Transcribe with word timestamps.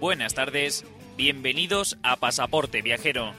Buenas 0.00 0.34
tardes, 0.34 0.84
bienvenidos 1.16 1.98
a 2.04 2.14
Pasaporte 2.14 2.82
Viajero. 2.82 3.34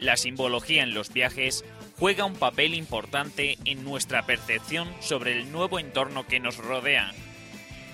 La 0.00 0.16
simbología 0.16 0.82
en 0.82 0.92
los 0.92 1.12
viajes 1.12 1.64
juega 2.00 2.24
un 2.24 2.34
papel 2.34 2.74
importante 2.74 3.58
en 3.64 3.84
nuestra 3.84 4.26
percepción 4.26 4.92
sobre 4.98 5.38
el 5.38 5.52
nuevo 5.52 5.78
entorno 5.78 6.26
que 6.26 6.40
nos 6.40 6.56
rodea. 6.56 7.12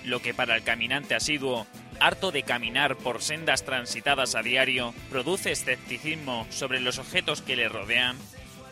Lo 0.03 0.19
que 0.19 0.33
para 0.33 0.55
el 0.55 0.63
caminante 0.63 1.13
asiduo, 1.13 1.67
harto 1.99 2.31
de 2.31 2.41
caminar 2.41 2.97
por 2.97 3.21
sendas 3.21 3.65
transitadas 3.65 4.33
a 4.33 4.41
diario, 4.41 4.95
produce 5.11 5.51
escepticismo 5.51 6.47
sobre 6.49 6.79
los 6.79 6.97
objetos 6.97 7.43
que 7.43 7.55
le 7.55 7.69
rodean, 7.69 8.17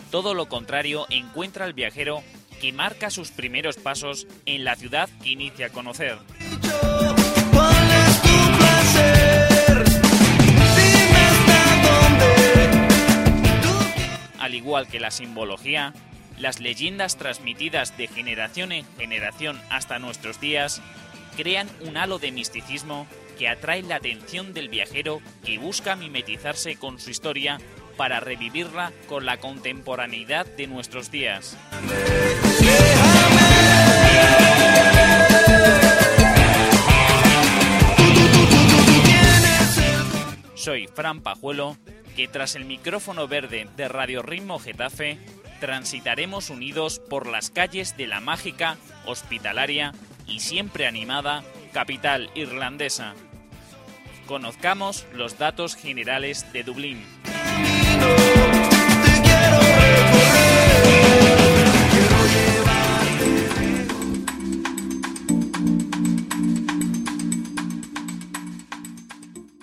todo 0.10 0.34
lo 0.34 0.50
contrario 0.50 1.06
encuentra 1.12 1.66
al 1.66 1.74
viajero 1.74 2.24
que 2.60 2.74
marca 2.74 3.12
sus 3.12 3.30
primeros 3.30 3.78
pasos 3.78 4.26
en 4.48 4.64
la 4.64 4.76
ciudad 4.76 5.08
que 5.22 5.30
inicia 5.30 5.68
a 5.68 5.70
conocer. 5.70 6.18
Al 14.40 14.56
igual 14.56 14.88
que 14.88 15.00
la 15.00 15.12
simbología, 15.12 15.94
las 16.38 16.60
leyendas 16.60 17.18
transmitidas 17.18 17.98
de 17.98 18.08
generación 18.08 18.72
en 18.72 18.86
generación 18.98 19.60
hasta 19.70 20.00
nuestros 20.00 20.40
días 20.40 20.82
crean 21.36 21.70
un 21.82 21.98
halo 21.98 22.20
de 22.20 22.32
misticismo 22.32 23.08
que 23.38 23.48
atrae 23.48 23.82
la 23.84 23.96
atención 23.96 24.54
del 24.54 24.70
viajero 24.70 25.22
que 25.46 25.58
busca 25.58 25.96
mimetizarse 25.96 26.76
con 26.76 27.00
su 27.00 27.10
historia 27.10 27.60
para 27.96 28.20
revivirla 28.20 28.92
con 29.08 29.26
la 29.26 29.38
contemporaneidad 29.38 30.46
de 30.46 30.68
nuestros 30.68 31.12
días. 31.12 31.58
Soy 40.70 40.86
Fran 40.86 41.22
Pajuelo, 41.22 41.78
que 42.16 42.28
tras 42.28 42.54
el 42.54 42.64
micrófono 42.64 43.28
verde 43.28 43.68
de 43.76 43.88
Radio 43.88 44.22
Ritmo 44.22 44.60
Getafe, 44.60 45.18
transitaremos 45.60 46.52
unidos 46.52 47.00
por 47.10 47.26
las 47.26 47.50
calles 47.50 47.98
de 47.98 48.06
la 48.06 48.20
mágica, 48.20 48.78
hospitalaria 49.08 49.96
y 50.28 50.42
siempre 50.42 50.86
animada 50.86 51.44
capital 51.74 52.30
irlandesa. 52.36 53.16
Conozcamos 54.28 55.08
los 55.12 55.40
datos 55.40 55.76
generales 55.76 56.54
de 56.54 56.62
Dublín. 56.62 57.04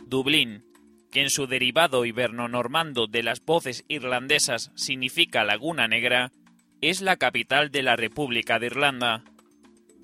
Dublín, 0.09 0.66
que 1.16 1.22
en 1.22 1.31
su 1.31 1.47
derivado 1.47 2.04
iberno-normando 2.04 3.06
de 3.06 3.22
las 3.22 3.43
voces 3.43 3.87
irlandesas 3.88 4.71
significa 4.75 5.44
Laguna 5.44 5.88
Negra, 5.88 6.31
es 6.82 7.00
la 7.00 7.16
capital 7.16 7.71
de 7.71 7.82
la 7.82 7.97
República 7.97 8.59
de 8.59 8.66
Irlanda. 8.66 9.25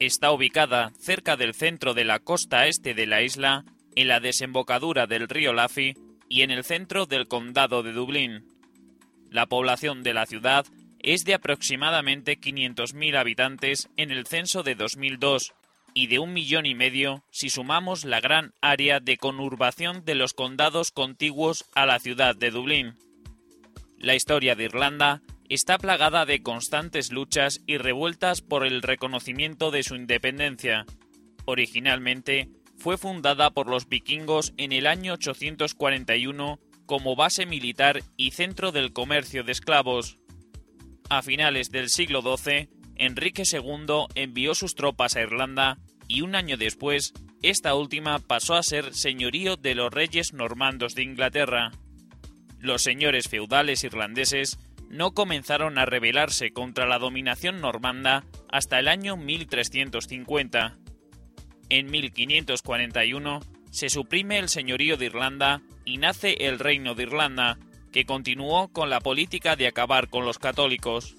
Está 0.01 0.33
ubicada 0.33 0.91
cerca 0.99 1.37
del 1.37 1.53
centro 1.53 1.93
de 1.93 2.07
la 2.07 2.19
costa 2.19 2.67
este 2.67 2.95
de 2.95 3.07
la 3.07 3.21
isla, 3.21 3.67
en 3.95 4.09
la 4.09 4.21
desembocadura 4.21 5.07
del 5.07 5.29
río 5.29 5.53
Laffy 5.53 5.93
y 6.31 6.41
en 6.41 6.51
el 6.51 6.65
centro 6.65 7.05
del 7.05 7.29
condado 7.29 7.83
de 7.83 7.93
Dublín. 7.93 8.47
La 9.29 9.45
población 9.45 10.03
de 10.03 10.15
la 10.15 10.25
ciudad 10.25 10.65
es 11.01 11.27
de 11.27 11.35
aproximadamente 11.35 12.41
500.000 12.41 13.19
habitantes 13.19 13.91
en 13.99 14.13
el 14.13 14.27
censo 14.27 14.63
de 14.63 14.77
2002 14.77 15.53
y 15.95 16.07
de 16.07 16.19
un 16.19 16.33
millón 16.33 16.67
y 16.67 16.75
medio 16.75 17.25
si 17.31 17.51
sumamos 17.51 18.05
la 18.05 18.21
gran 18.21 18.55
área 18.61 19.01
de 19.01 19.17
conurbación 19.17 20.05
de 20.05 20.15
los 20.15 20.35
condados 20.35 20.91
contiguos 20.91 21.65
a 21.75 21.87
la 21.87 21.99
ciudad 21.99 22.37
de 22.37 22.51
Dublín. 22.51 22.95
La 23.99 24.15
historia 24.15 24.55
de 24.55 24.65
Irlanda 24.65 25.23
está 25.49 25.79
plagada 25.79 26.25
de 26.25 26.43
constantes 26.43 27.13
luchas 27.13 27.61
y 27.67 27.77
revueltas 27.77 28.41
por 28.41 28.67
el 28.67 28.83
reconocimiento 28.83 29.71
de 29.71 29.83
su 29.83 29.95
independencia. 29.95 30.87
Originalmente 31.45 32.49
fue 32.77 32.99
fundada 32.99 33.51
por 33.51 33.69
los 33.69 33.89
vikingos 33.89 34.55
en 34.57 34.73
el 34.73 34.87
año 34.87 35.15
841 35.15 36.59
como 36.87 37.17
base 37.17 37.47
militar 37.47 38.03
y 38.17 38.33
centro 38.33 38.73
del 38.73 38.93
comercio 38.93 39.45
de 39.45 39.53
esclavos. 39.53 40.19
A 41.09 41.23
finales 41.23 41.71
del 41.71 41.91
siglo 41.91 42.23
XII, 42.23 42.69
Enrique 42.97 43.43
II 43.51 44.07
envió 44.15 44.55
sus 44.55 44.75
tropas 44.75 45.17
a 45.17 45.23
Irlanda 45.23 45.79
y 46.09 46.21
un 46.21 46.35
año 46.35 46.57
después, 46.57 47.15
esta 47.43 47.75
última 47.75 48.19
pasó 48.19 48.55
a 48.55 48.63
ser 48.63 48.95
señorío 48.95 49.57
de 49.57 49.75
los 49.75 49.93
reyes 49.93 50.33
normandos 50.33 50.95
de 50.95 51.03
Inglaterra. 51.03 51.73
Los 52.61 52.83
señores 52.83 53.29
feudales 53.29 53.83
irlandeses 53.83 54.59
no 54.89 55.13
comenzaron 55.13 55.79
a 55.79 55.87
rebelarse 55.87 56.53
contra 56.53 56.87
la 56.87 56.99
dominación 56.99 57.61
normanda 57.61 58.25
hasta 58.51 58.79
el 58.79 58.89
año 58.89 59.17
1350. 59.17 60.77
En 61.71 61.91
1541 61.91 63.41
se 63.71 63.89
suprime 63.89 64.39
el 64.39 64.51
señorío 64.51 64.99
de 64.99 65.07
Irlanda 65.07 65.63
y 65.87 65.97
nace 65.97 66.47
el 66.47 66.59
Reino 66.59 66.95
de 66.95 67.05
Irlanda, 67.05 67.59
que 67.91 68.05
continuó 68.05 68.69
con 68.69 68.91
la 68.91 69.01
política 69.01 69.57
de 69.57 69.67
acabar 69.67 70.09
con 70.11 70.27
los 70.27 70.39
católicos. 70.39 71.17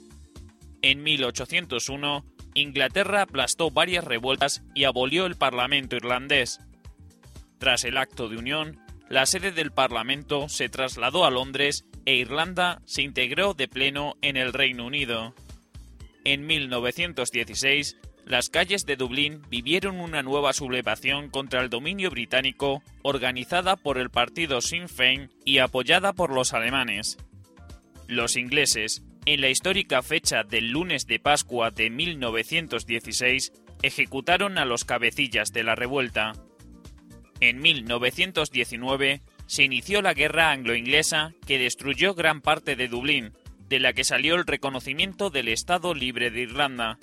En 0.84 1.02
1801, 1.02 2.26
Inglaterra 2.54 3.24
aplastó 3.24 3.72
varias 3.72 4.04
revueltas 4.04 4.64
y 4.76 4.84
abolió 4.84 5.26
el 5.26 5.36
Parlamento 5.36 5.96
irlandés. 5.96 6.60
Tras 7.58 7.86
el 7.86 7.98
acto 7.98 8.28
de 8.28 8.38
unión, 8.38 8.80
la 9.10 9.26
sede 9.26 9.52
del 9.52 9.72
Parlamento 9.72 10.50
se 10.50 10.70
trasladó 10.70 11.26
a 11.26 11.32
Londres 11.32 11.86
e 12.06 12.16
Irlanda 12.16 12.82
se 12.86 13.02
integró 13.02 13.54
de 13.54 13.70
pleno 13.70 14.18
en 14.22 14.36
el 14.36 14.52
Reino 14.52 14.86
Unido. 14.86 15.34
En 16.26 16.46
1916, 16.46 17.98
las 18.26 18.50
calles 18.50 18.86
de 18.86 18.98
Dublín 18.98 19.42
vivieron 19.50 20.02
una 20.02 20.22
nueva 20.22 20.52
sublevación 20.52 21.30
contra 21.30 21.62
el 21.62 21.70
dominio 21.70 22.10
británico 22.10 22.84
organizada 23.04 23.78
por 23.78 23.98
el 23.98 24.10
partido 24.10 24.60
Sinn 24.60 24.90
Féin 24.90 25.30
y 25.46 25.60
apoyada 25.60 26.12
por 26.12 26.32
los 26.32 26.54
alemanes. 26.54 27.18
Los 28.08 28.36
ingleses, 28.36 29.04
en 29.26 29.42
la 29.42 29.50
histórica 29.50 30.02
fecha 30.02 30.44
del 30.44 30.72
lunes 30.72 31.08
de 31.08 31.20
Pascua 31.20 31.72
de 31.72 31.90
1916, 31.90 33.54
ejecutaron 33.82 34.58
a 34.58 34.66
los 34.66 34.84
cabecillas 34.84 35.54
de 35.54 35.64
la 35.64 35.76
revuelta. 35.76 36.34
En 37.40 37.60
1919 37.62 39.22
se 39.46 39.64
inició 39.64 40.02
la 40.02 40.14
guerra 40.14 40.52
anglo-inglesa 40.52 41.34
que 41.46 41.60
destruyó 41.60 42.16
gran 42.16 42.42
parte 42.42 42.76
de 42.76 42.88
Dublín, 42.88 43.34
de 43.70 43.80
la 43.80 43.94
que 43.94 44.04
salió 44.04 44.36
el 44.36 44.46
reconocimiento 44.46 45.30
del 45.30 45.48
Estado 45.48 45.94
Libre 45.94 46.30
de 46.30 46.42
Irlanda. 46.42 46.98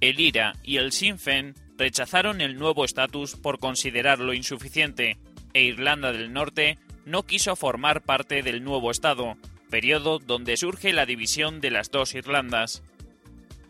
El 0.00 0.20
IRA 0.20 0.54
y 0.62 0.76
el 0.76 0.92
Sinn 0.92 1.18
Féin 1.18 1.54
rechazaron 1.76 2.40
el 2.40 2.56
nuevo 2.56 2.84
estatus 2.84 3.36
por 3.36 3.58
considerarlo 3.58 4.34
insuficiente, 4.34 5.18
e 5.54 5.62
Irlanda 5.62 6.12
del 6.12 6.32
Norte 6.32 6.78
no 7.06 7.22
quiso 7.22 7.56
formar 7.56 8.02
parte 8.02 8.42
del 8.42 8.62
nuevo 8.62 8.90
Estado, 8.90 9.36
periodo 9.68 10.18
donde 10.18 10.56
surge 10.56 10.92
la 10.92 11.06
división 11.06 11.60
de 11.60 11.70
las 11.70 11.90
dos 11.90 12.14
Irlandas. 12.14 12.82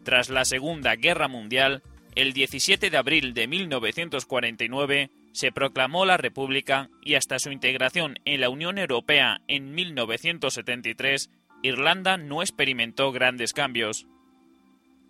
Tras 0.04 0.30
la 0.30 0.44
Segunda 0.44 0.96
Guerra 0.96 1.28
Mundial, 1.28 1.82
el 2.14 2.32
17 2.32 2.90
de 2.90 2.96
abril 2.96 3.34
de 3.34 3.46
1949 3.46 5.10
se 5.32 5.52
proclamó 5.52 6.04
la 6.04 6.16
República 6.16 6.90
y 7.02 7.14
hasta 7.14 7.38
su 7.38 7.52
integración 7.52 8.18
en 8.24 8.40
la 8.40 8.48
Unión 8.48 8.78
Europea 8.78 9.40
en 9.46 9.72
1973, 9.74 11.30
Irlanda 11.62 12.16
no 12.16 12.42
experimentó 12.42 13.12
grandes 13.12 13.52
cambios. 13.52 14.06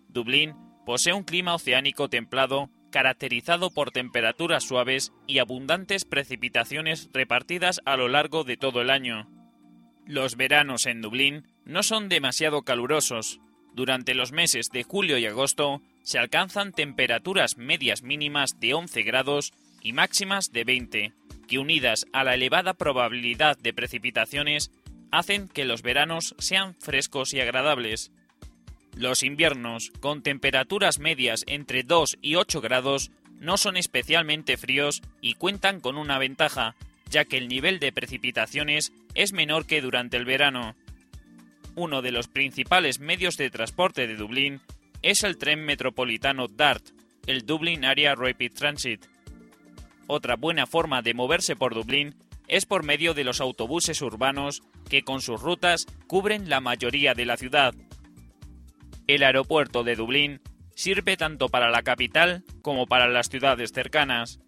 Dublín 0.09 0.53
posee 0.85 1.13
un 1.13 1.23
clima 1.23 1.55
oceánico 1.55 2.09
templado 2.09 2.69
caracterizado 2.91 3.71
por 3.71 3.91
temperaturas 3.91 4.63
suaves 4.63 5.13
y 5.27 5.39
abundantes 5.39 6.05
precipitaciones 6.05 7.09
repartidas 7.13 7.81
a 7.85 7.97
lo 7.97 8.07
largo 8.07 8.43
de 8.43 8.57
todo 8.57 8.81
el 8.81 8.89
año. 8.89 9.27
Los 10.09 10.37
veranos 10.37 10.87
en 10.87 11.01
Dublín 11.01 11.43
no 11.65 11.83
son 11.83 12.09
demasiado 12.09 12.63
calurosos. 12.63 13.39
Durante 13.75 14.15
los 14.15 14.31
meses 14.31 14.71
de 14.71 14.81
julio 14.81 15.19
y 15.19 15.27
agosto 15.27 15.83
se 16.01 16.17
alcanzan 16.17 16.73
temperaturas 16.73 17.57
medias 17.57 18.01
mínimas 18.01 18.59
de 18.59 18.73
11 18.73 19.03
grados 19.03 19.53
y 19.83 19.93
máximas 19.93 20.51
de 20.51 20.63
20, 20.63 21.13
que 21.47 21.59
unidas 21.59 22.07
a 22.11 22.23
la 22.23 22.33
elevada 22.33 22.73
probabilidad 22.73 23.55
de 23.59 23.71
precipitaciones 23.71 24.71
hacen 25.11 25.47
que 25.47 25.63
los 25.63 25.83
veranos 25.83 26.33
sean 26.39 26.73
frescos 26.73 27.35
y 27.35 27.41
agradables. 27.41 28.11
Los 28.95 29.21
inviernos, 29.21 29.91
con 29.99 30.23
temperaturas 30.23 30.97
medias 30.97 31.43
entre 31.45 31.83
2 31.83 32.17
y 32.23 32.33
8 32.33 32.61
grados, 32.61 33.11
no 33.39 33.57
son 33.57 33.77
especialmente 33.77 34.57
fríos 34.57 35.03
y 35.21 35.35
cuentan 35.35 35.79
con 35.79 35.99
una 35.99 36.17
ventaja, 36.17 36.75
ya 37.09 37.25
que 37.25 37.37
el 37.37 37.47
nivel 37.47 37.79
de 37.79 37.91
precipitaciones 37.91 38.91
es 39.15 39.33
menor 39.33 39.65
que 39.65 39.81
durante 39.81 40.17
el 40.17 40.25
verano. 40.25 40.75
Uno 41.75 42.01
de 42.01 42.11
los 42.11 42.27
principales 42.27 42.99
medios 42.99 43.37
de 43.37 43.49
transporte 43.49 44.07
de 44.07 44.15
Dublín 44.15 44.61
es 45.01 45.23
el 45.23 45.37
tren 45.37 45.63
metropolitano 45.65 46.47
DART, 46.47 46.89
el 47.27 47.45
Dublin 47.45 47.85
Area 47.85 48.15
Rapid 48.15 48.53
Transit. 48.53 49.05
Otra 50.07 50.35
buena 50.35 50.65
forma 50.65 51.01
de 51.01 51.13
moverse 51.13 51.55
por 51.55 51.73
Dublín 51.73 52.15
es 52.47 52.65
por 52.65 52.83
medio 52.83 53.13
de 53.13 53.23
los 53.23 53.41
autobuses 53.41 54.01
urbanos 54.01 54.63
que 54.89 55.03
con 55.03 55.21
sus 55.21 55.39
rutas 55.39 55.85
cubren 56.07 56.49
la 56.49 56.59
mayoría 56.59 57.13
de 57.13 57.25
la 57.25 57.37
ciudad. 57.37 57.75
El 59.07 59.23
aeropuerto 59.23 59.83
de 59.83 59.95
Dublín 59.95 60.41
sirve 60.75 61.15
tanto 61.15 61.49
para 61.49 61.69
la 61.69 61.83
capital 61.83 62.43
como 62.61 62.87
para 62.87 63.07
las 63.07 63.29
ciudades 63.29 63.71
cercanas. 63.71 64.39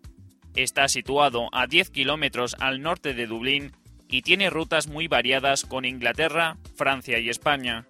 Está 0.55 0.87
situado 0.87 1.49
a 1.53 1.67
10 1.67 1.89
kilómetros 1.91 2.55
al 2.59 2.81
norte 2.81 3.13
de 3.13 3.27
Dublín 3.27 3.71
y 4.09 4.21
tiene 4.21 4.49
rutas 4.49 4.87
muy 4.87 5.07
variadas 5.07 5.63
con 5.63 5.85
Inglaterra, 5.85 6.57
Francia 6.75 7.19
y 7.19 7.29
España. 7.29 7.85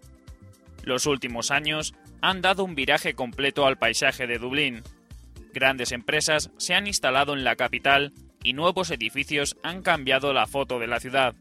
Los 0.84 1.08
últimos 1.08 1.50
años 1.50 1.96
han 2.22 2.42
dado 2.42 2.64
un 2.64 2.76
viraje 2.76 3.16
completo 3.16 3.66
al 3.66 3.78
paisaje 3.78 4.28
de 4.28 4.38
Dublín. 4.38 4.84
Grandes 5.54 5.92
empresas 5.92 6.52
se 6.58 6.76
han 6.76 6.88
instalado 6.88 7.34
en 7.34 7.44
la 7.44 7.56
capital 7.56 8.14
y 8.44 8.54
nuevos 8.54 8.92
edificios 8.92 9.58
han 9.64 9.82
cambiado 9.82 10.32
la 10.34 10.46
foto 10.46 10.80
de 10.80 10.88
la 10.88 11.00
ciudad. 11.00 11.36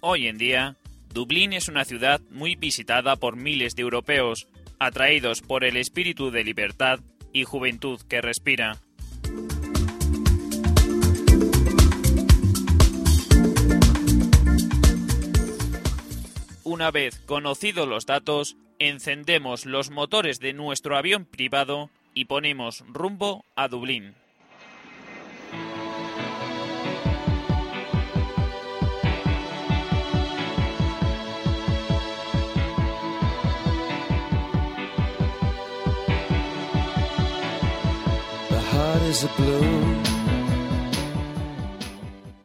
Hoy 0.00 0.28
en 0.28 0.38
día, 0.38 0.76
Dublín 1.12 1.52
es 1.52 1.68
una 1.68 1.84
ciudad 1.84 2.20
muy 2.30 2.56
visitada 2.56 3.16
por 3.16 3.36
miles 3.36 3.76
de 3.76 3.82
europeos, 3.82 4.48
atraídos 4.78 5.42
por 5.42 5.64
el 5.64 5.76
espíritu 5.76 6.30
de 6.30 6.44
libertad 6.44 7.00
y 7.32 7.44
juventud 7.44 8.00
que 8.08 8.20
respira. 8.20 8.80
Una 16.72 16.90
vez 16.90 17.20
conocidos 17.26 17.86
los 17.86 18.06
datos, 18.06 18.56
encendemos 18.78 19.66
los 19.66 19.90
motores 19.90 20.40
de 20.40 20.54
nuestro 20.54 20.96
avión 20.96 21.26
privado 21.26 21.90
y 22.14 22.24
ponemos 22.24 22.82
rumbo 22.88 23.44
a 23.54 23.68
Dublín. 23.68 24.14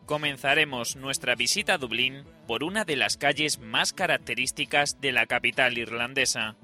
Comenzaremos 0.08 0.96
nuestra 0.96 1.36
visita 1.36 1.74
a 1.74 1.78
Dublín 1.78 2.24
por 2.48 2.64
una 2.64 2.86
de 2.86 2.96
las 2.96 3.18
calles 3.18 3.60
más 3.60 3.92
características 3.92 5.02
de 5.02 5.12
la 5.12 5.26
capital 5.26 5.78
irlandesa. 5.78 6.56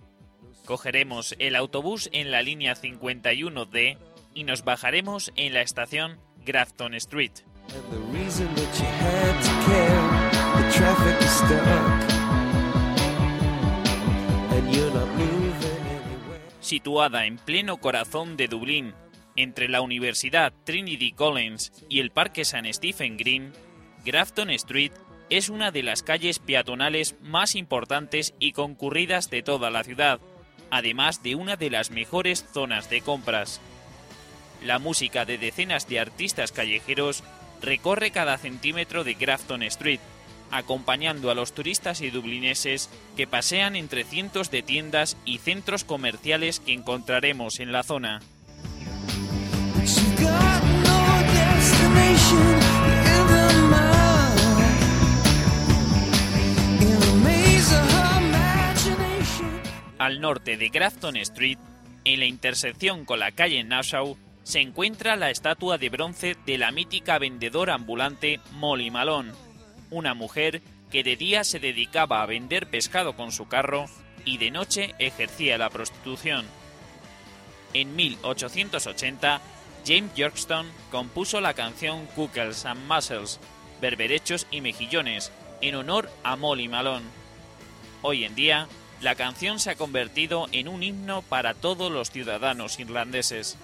Cogeremos 0.63 1.35
el 1.39 1.57
autobús 1.57 2.09
en 2.13 2.31
la 2.31 2.41
línea 2.41 2.73
51D 2.73 3.97
y 4.33 4.45
nos 4.45 4.63
bajaremos 4.63 5.33
en 5.35 5.53
la 5.53 5.59
estación 5.61 6.19
Grafton 6.45 6.93
Street. 6.93 7.33
Situada 16.61 17.25
en 17.25 17.35
pleno 17.35 17.75
corazón 17.75 18.37
de 18.37 18.47
Dublín, 18.47 18.93
entre 19.35 19.69
la 19.69 19.81
Universidad 19.81 20.53
Trinity 20.63 21.11
College 21.11 21.71
y 21.89 21.99
el 21.99 22.11
Parque 22.11 22.45
San 22.45 22.71
Stephen 22.73 23.17
Green, 23.17 23.53
Grafton 24.05 24.49
Street 24.51 24.91
es 25.29 25.49
una 25.49 25.71
de 25.71 25.83
las 25.83 26.03
calles 26.03 26.39
peatonales 26.39 27.15
más 27.21 27.55
importantes 27.55 28.33
y 28.39 28.51
concurridas 28.51 29.29
de 29.29 29.41
toda 29.41 29.71
la 29.71 29.83
ciudad, 29.83 30.19
además 30.69 31.23
de 31.23 31.35
una 31.35 31.55
de 31.55 31.69
las 31.69 31.91
mejores 31.91 32.45
zonas 32.53 32.89
de 32.89 33.01
compras. 33.01 33.61
La 34.63 34.79
música 34.79 35.25
de 35.25 35.37
decenas 35.37 35.87
de 35.87 35.99
artistas 35.99 36.51
callejeros 36.51 37.23
recorre 37.61 38.11
cada 38.11 38.37
centímetro 38.37 39.03
de 39.03 39.13
Grafton 39.13 39.63
Street, 39.63 39.99
acompañando 40.51 41.31
a 41.31 41.35
los 41.35 41.53
turistas 41.53 42.01
y 42.01 42.11
dublineses 42.11 42.89
que 43.17 43.25
pasean 43.25 43.75
entre 43.75 44.03
cientos 44.03 44.51
de 44.51 44.61
tiendas 44.61 45.17
y 45.25 45.39
centros 45.39 45.83
comerciales 45.83 46.59
que 46.59 46.73
encontraremos 46.73 47.59
en 47.59 47.71
la 47.71 47.83
zona. 47.83 48.21
Al 60.03 60.19
norte 60.19 60.57
de 60.57 60.67
Grafton 60.67 61.15
Street, 61.15 61.57
en 62.03 62.19
la 62.19 62.25
intersección 62.25 63.05
con 63.05 63.19
la 63.19 63.31
calle 63.31 63.63
Nassau, 63.63 64.17
se 64.43 64.59
encuentra 64.59 65.15
la 65.15 65.29
estatua 65.29 65.77
de 65.77 65.87
bronce 65.87 66.35
de 66.45 66.57
la 66.57 66.73
mítica 66.73 67.17
vendedora 67.19 67.75
ambulante 67.75 68.41
Molly 68.51 68.91
Malone, 68.91 69.31
una 69.91 70.13
mujer 70.13 70.61
que 70.91 71.05
de 71.05 71.15
día 71.15 71.45
se 71.45 71.59
dedicaba 71.59 72.21
a 72.21 72.25
vender 72.25 72.69
pescado 72.69 73.15
con 73.15 73.31
su 73.31 73.47
carro 73.47 73.85
y 74.25 74.39
de 74.39 74.51
noche 74.51 74.93
ejercía 74.99 75.57
la 75.57 75.69
prostitución. 75.69 76.45
En 77.73 77.95
1880, 77.95 79.39
James 79.87 80.13
Yorkston 80.15 80.69
compuso 80.91 81.39
la 81.39 81.53
canción 81.53 82.07
Cookles 82.07 82.65
and 82.65 82.85
Mussels, 82.89 83.39
berberechos 83.79 84.47
y 84.51 84.59
mejillones, 84.59 85.31
en 85.61 85.75
honor 85.75 86.11
a 86.25 86.35
Molly 86.35 86.67
Malone. 86.67 87.05
Hoy 88.01 88.25
en 88.25 88.35
día, 88.35 88.67
la 89.03 89.15
canción 89.15 89.59
se 89.59 89.69
ha 89.69 89.75
convertido 89.75 90.47
en 90.53 90.69
un 90.69 90.81
himno 90.81 91.23
para 91.23 91.53
todos 91.53 91.91
los 91.91 92.09
ciudadanos 92.09 92.79
irlandeses. 92.79 93.57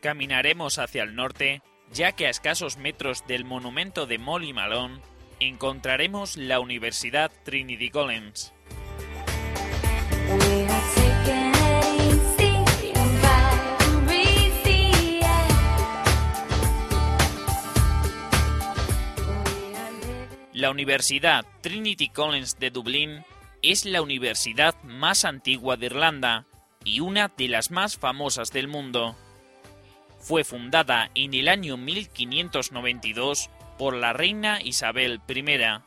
Caminaremos 0.00 0.78
hacia 0.78 1.02
el 1.02 1.14
norte, 1.16 1.62
ya 1.92 2.12
que 2.12 2.26
a 2.26 2.30
escasos 2.30 2.76
metros 2.76 3.26
del 3.26 3.44
monumento 3.44 4.06
de 4.06 4.18
Molly 4.18 4.52
Malone 4.52 5.00
encontraremos 5.40 6.36
la 6.36 6.60
Universidad 6.60 7.30
Trinity 7.44 7.90
College. 7.90 8.52
La 20.54 20.70
Universidad 20.70 21.44
Trinity 21.60 22.08
College 22.08 22.52
de 22.60 22.70
Dublín 22.70 23.24
es 23.62 23.84
la 23.84 24.00
universidad 24.00 24.80
más 24.84 25.24
antigua 25.24 25.76
de 25.76 25.86
Irlanda 25.86 26.46
y 26.84 27.00
una 27.00 27.32
de 27.36 27.48
las 27.48 27.70
más 27.70 27.96
famosas 27.96 28.50
del 28.52 28.68
mundo. 28.68 29.16
Fue 30.22 30.44
fundada 30.44 31.10
en 31.16 31.34
el 31.34 31.48
año 31.48 31.76
1592 31.76 33.50
por 33.76 33.94
la 33.94 34.12
reina 34.12 34.62
Isabel 34.62 35.20
I. 35.28 35.82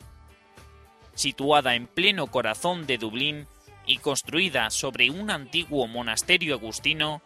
Situada 1.14 1.74
en 1.74 1.86
pleno 1.86 2.26
corazón 2.26 2.86
de 2.86 2.98
Dublín 2.98 3.46
y 3.86 3.96
construida 3.96 4.68
sobre 4.68 5.08
un 5.08 5.30
antiguo 5.30 5.86
monasterio 5.86 6.54
agustino, 6.54 7.22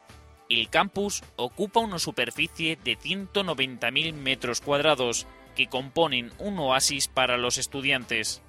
el 0.48 0.70
campus 0.70 1.24
ocupa 1.34 1.80
una 1.80 1.98
superficie 1.98 2.78
de 2.84 2.96
190.000 2.96 4.12
metros 4.12 4.60
cuadrados 4.60 5.26
que 5.56 5.66
componen 5.66 6.30
un 6.38 6.60
oasis 6.60 7.08
para 7.08 7.38
los 7.38 7.58
estudiantes. 7.58 8.40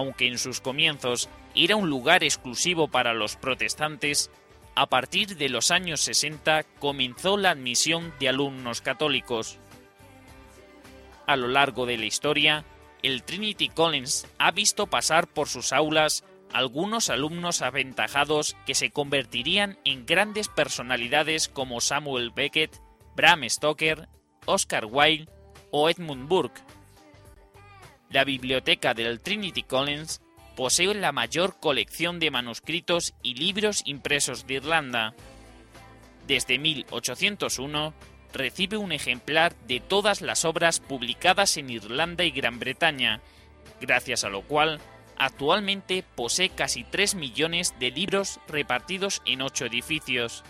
Aunque 0.00 0.26
en 0.26 0.38
sus 0.38 0.62
comienzos 0.62 1.28
era 1.54 1.76
un 1.76 1.90
lugar 1.90 2.24
exclusivo 2.24 2.88
para 2.88 3.12
los 3.12 3.36
protestantes, 3.36 4.30
a 4.74 4.86
partir 4.86 5.36
de 5.36 5.50
los 5.50 5.70
años 5.70 6.00
60 6.00 6.62
comenzó 6.78 7.36
la 7.36 7.50
admisión 7.50 8.14
de 8.18 8.30
alumnos 8.30 8.80
católicos. 8.80 9.58
A 11.26 11.36
lo 11.36 11.48
largo 11.48 11.84
de 11.84 11.98
la 11.98 12.06
historia, 12.06 12.64
el 13.02 13.24
Trinity 13.24 13.68
College 13.68 14.26
ha 14.38 14.52
visto 14.52 14.86
pasar 14.86 15.26
por 15.26 15.48
sus 15.48 15.70
aulas 15.70 16.24
algunos 16.50 17.10
alumnos 17.10 17.60
aventajados 17.60 18.56
que 18.64 18.74
se 18.74 18.92
convertirían 18.92 19.78
en 19.84 20.06
grandes 20.06 20.48
personalidades 20.48 21.46
como 21.50 21.82
Samuel 21.82 22.30
Beckett, 22.30 22.80
Bram 23.14 23.46
Stoker, 23.46 24.08
Oscar 24.46 24.86
Wilde 24.86 25.28
o 25.70 25.90
Edmund 25.90 26.26
Burke. 26.26 26.62
La 28.10 28.24
biblioteca 28.24 28.92
del 28.92 29.20
Trinity 29.20 29.62
College 29.62 30.18
posee 30.56 30.92
la 30.94 31.12
mayor 31.12 31.60
colección 31.60 32.18
de 32.18 32.32
manuscritos 32.32 33.14
y 33.22 33.34
libros 33.34 33.82
impresos 33.84 34.48
de 34.48 34.54
Irlanda. 34.54 35.14
Desde 36.26 36.58
1801 36.58 37.94
recibe 38.32 38.76
un 38.78 38.90
ejemplar 38.90 39.54
de 39.68 39.78
todas 39.78 40.22
las 40.22 40.44
obras 40.44 40.80
publicadas 40.80 41.56
en 41.56 41.70
Irlanda 41.70 42.24
y 42.24 42.32
Gran 42.32 42.58
Bretaña, 42.58 43.20
gracias 43.80 44.24
a 44.24 44.28
lo 44.28 44.42
cual 44.42 44.80
actualmente 45.16 46.02
posee 46.16 46.48
casi 46.48 46.82
3 46.82 47.14
millones 47.14 47.74
de 47.78 47.92
libros 47.92 48.40
repartidos 48.48 49.22
en 49.24 49.42
8 49.42 49.66
edificios. 49.66 50.42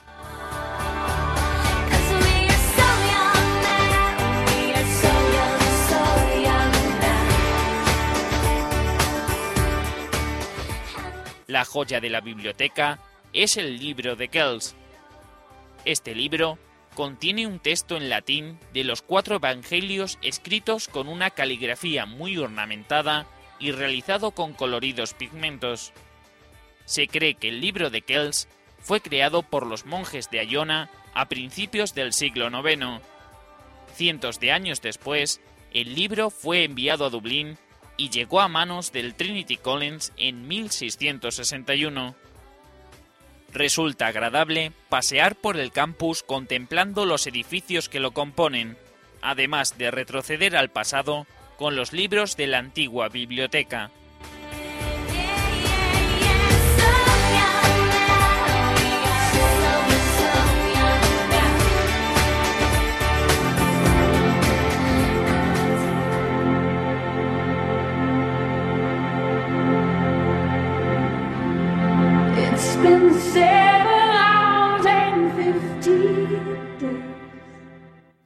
La 11.51 11.65
joya 11.65 12.01
de 12.01 12.11
la 12.11 12.21
biblioteca 12.21 13.01
es 13.33 13.57
el 13.57 13.81
libro 13.81 14.15
de 14.15 14.29
Kells. 14.29 14.77
Este 15.85 16.15
libro 16.15 16.61
contiene 16.95 17.49
un 17.49 17.59
texto 17.59 17.97
en 17.97 18.09
latín 18.09 18.61
de 18.73 18.85
los 18.85 19.03
cuatro 19.03 19.35
evangelios 19.35 20.17
escritos 20.23 20.87
con 20.87 21.09
una 21.09 21.31
caligrafía 21.31 22.07
muy 22.07 22.39
ornamentada 22.39 23.27
y 23.59 23.73
realizado 23.73 24.31
con 24.31 24.53
coloridos 24.53 25.13
pigmentos. 25.13 25.93
Se 26.85 27.09
cree 27.09 27.35
que 27.35 27.49
el 27.49 27.61
libro 27.61 27.91
de 27.91 28.03
Kells 28.03 28.47
fue 28.79 29.01
creado 29.01 29.43
por 29.43 29.67
los 29.67 29.87
monjes 29.87 30.31
de 30.31 30.47
Iona 30.47 30.89
a 31.15 31.27
principios 31.27 31.95
del 31.95 32.13
siglo 32.13 32.49
IX. 32.49 33.03
Cientos 33.97 34.39
de 34.39 34.53
años 34.53 34.83
después, 34.83 35.41
el 35.73 35.97
libro 35.97 36.31
fue 36.31 36.63
enviado 36.63 37.07
a 37.07 37.11
Dublín 37.11 37.59
y 38.01 38.09
llegó 38.09 38.41
a 38.41 38.49
manos 38.49 38.93
del 38.93 39.15
Trinity 39.15 39.59
College 39.59 40.09
en 40.17 40.49
1661. 40.49 42.15
Resulta 43.53 44.07
agradable 44.07 44.73
pasear 44.89 45.37
por 45.37 45.59
el 45.59 45.71
campus 45.71 46.23
contemplando 46.23 47.05
los 47.05 47.27
edificios 47.27 47.91
que 47.91 48.01
lo 48.01 48.13
componen, 48.13 48.79
además 49.21 49.77
de 49.77 49.91
retroceder 49.91 50.57
al 50.57 50.71
pasado 50.71 51.27
con 51.59 51.77
los 51.77 51.93
libros 51.93 52.39
de 52.39 52.47
la 52.47 52.57
antigua 52.57 53.11
biblioteca. 53.11 53.91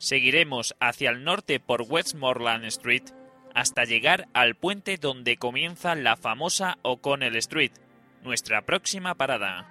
Seguiremos 0.05 0.77
hacia 0.81 1.09
el 1.09 1.25
norte 1.25 1.61
por 1.61 1.81
Westmoreland 1.89 2.67
Street 2.67 3.05
hasta 3.55 3.85
llegar 3.85 4.29
al 4.35 4.55
puente 4.55 4.99
donde 4.99 5.39
comienza 5.39 5.95
la 5.95 6.19
famosa 6.19 6.77
O'Connell 6.83 7.35
Street, 7.37 7.73
nuestra 8.23 8.61
próxima 8.67 9.15
parada. 9.15 9.67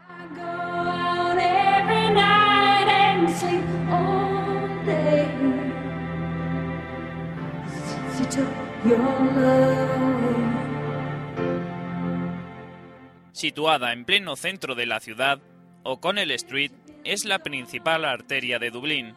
Situada 13.34 13.94
en 13.94 14.06
pleno 14.06 14.36
centro 14.36 14.74
de 14.74 14.88
la 14.88 15.00
ciudad, 15.00 15.40
O'Connell 15.84 16.32
Street 16.32 16.72
es 17.04 17.24
la 17.24 17.44
principal 17.44 18.04
arteria 18.04 18.58
de 18.58 18.72
Dublín. 18.72 19.16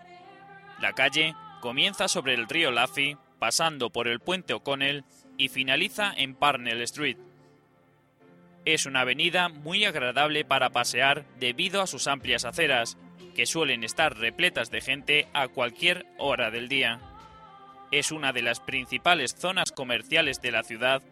La 0.80 0.92
calle 0.92 1.34
comienza 1.60 2.08
sobre 2.08 2.34
el 2.34 2.48
río 2.48 2.70
Laffy, 2.70 3.16
pasando 3.38 3.90
por 3.90 4.08
el 4.08 4.20
puente 4.20 4.54
O'Connell 4.54 5.04
y 5.38 5.48
finaliza 5.48 6.12
en 6.16 6.34
Parnell 6.34 6.82
Street. 6.82 7.16
Es 8.64 8.84
una 8.84 9.02
avenida 9.02 9.48
muy 9.48 9.84
agradable 9.84 10.44
para 10.44 10.70
pasear 10.70 11.24
debido 11.38 11.80
a 11.80 11.86
sus 11.86 12.06
amplias 12.08 12.44
aceras, 12.44 12.96
que 13.34 13.46
suelen 13.46 13.84
estar 13.84 14.16
repletas 14.16 14.70
de 14.70 14.80
gente 14.80 15.28
a 15.34 15.48
cualquier 15.48 16.06
hora 16.18 16.50
del 16.50 16.68
día. 16.68 17.00
Es 17.92 18.10
una 18.10 18.32
de 18.32 18.42
las 18.42 18.60
principales 18.60 19.36
zonas 19.38 19.72
comerciales 19.72 20.40
de 20.40 20.50
la 20.50 20.62
ciudad, 20.62 21.02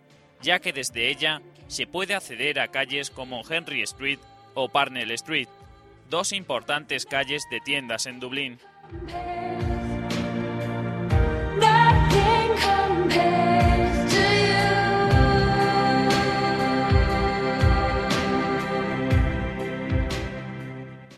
ya 0.43 0.59
que 0.59 0.73
desde 0.73 1.11
ella 1.11 1.43
se 1.69 1.87
puede 1.87 2.15
acceder 2.15 2.59
a 2.61 2.69
calles 2.69 3.11
como 3.11 3.43
Henry 3.49 3.83
Street 3.83 4.19
o 4.55 4.69
Parnell 4.69 5.11
Street, 5.13 5.49
dos 6.11 6.33
importantes 6.33 7.07
calles 7.07 7.45
de 7.51 7.61
tiendas 7.61 8.07
en 8.07 8.21
Dublín. 8.21 8.59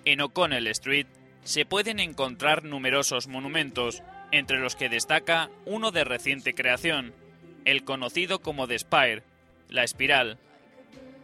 En 0.04 0.20
O'Connell 0.20 0.68
Street 0.68 1.08
se 1.42 1.66
pueden 1.66 2.00
encontrar 2.00 2.64
numerosos 2.64 3.26
monumentos, 3.26 4.02
entre 4.30 4.58
los 4.58 4.76
que 4.76 4.88
destaca 4.88 5.50
uno 5.64 5.90
de 5.90 6.04
reciente 6.04 6.54
creación, 6.54 7.12
el 7.64 7.84
conocido 7.84 8.40
como 8.40 8.68
The 8.68 8.78
Spire, 8.78 9.24
la 9.68 9.82
espiral. 9.82 10.38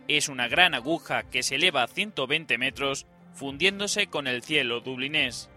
Es 0.08 0.28
una 0.28 0.48
gran 0.48 0.74
aguja 0.74 1.22
que 1.22 1.42
se 1.42 1.54
eleva 1.54 1.84
a 1.84 1.88
120 1.88 2.58
metros, 2.58 3.06
fundiéndose 3.34 4.08
con 4.08 4.26
el 4.26 4.42
cielo 4.42 4.80
dublinés. 4.80 5.48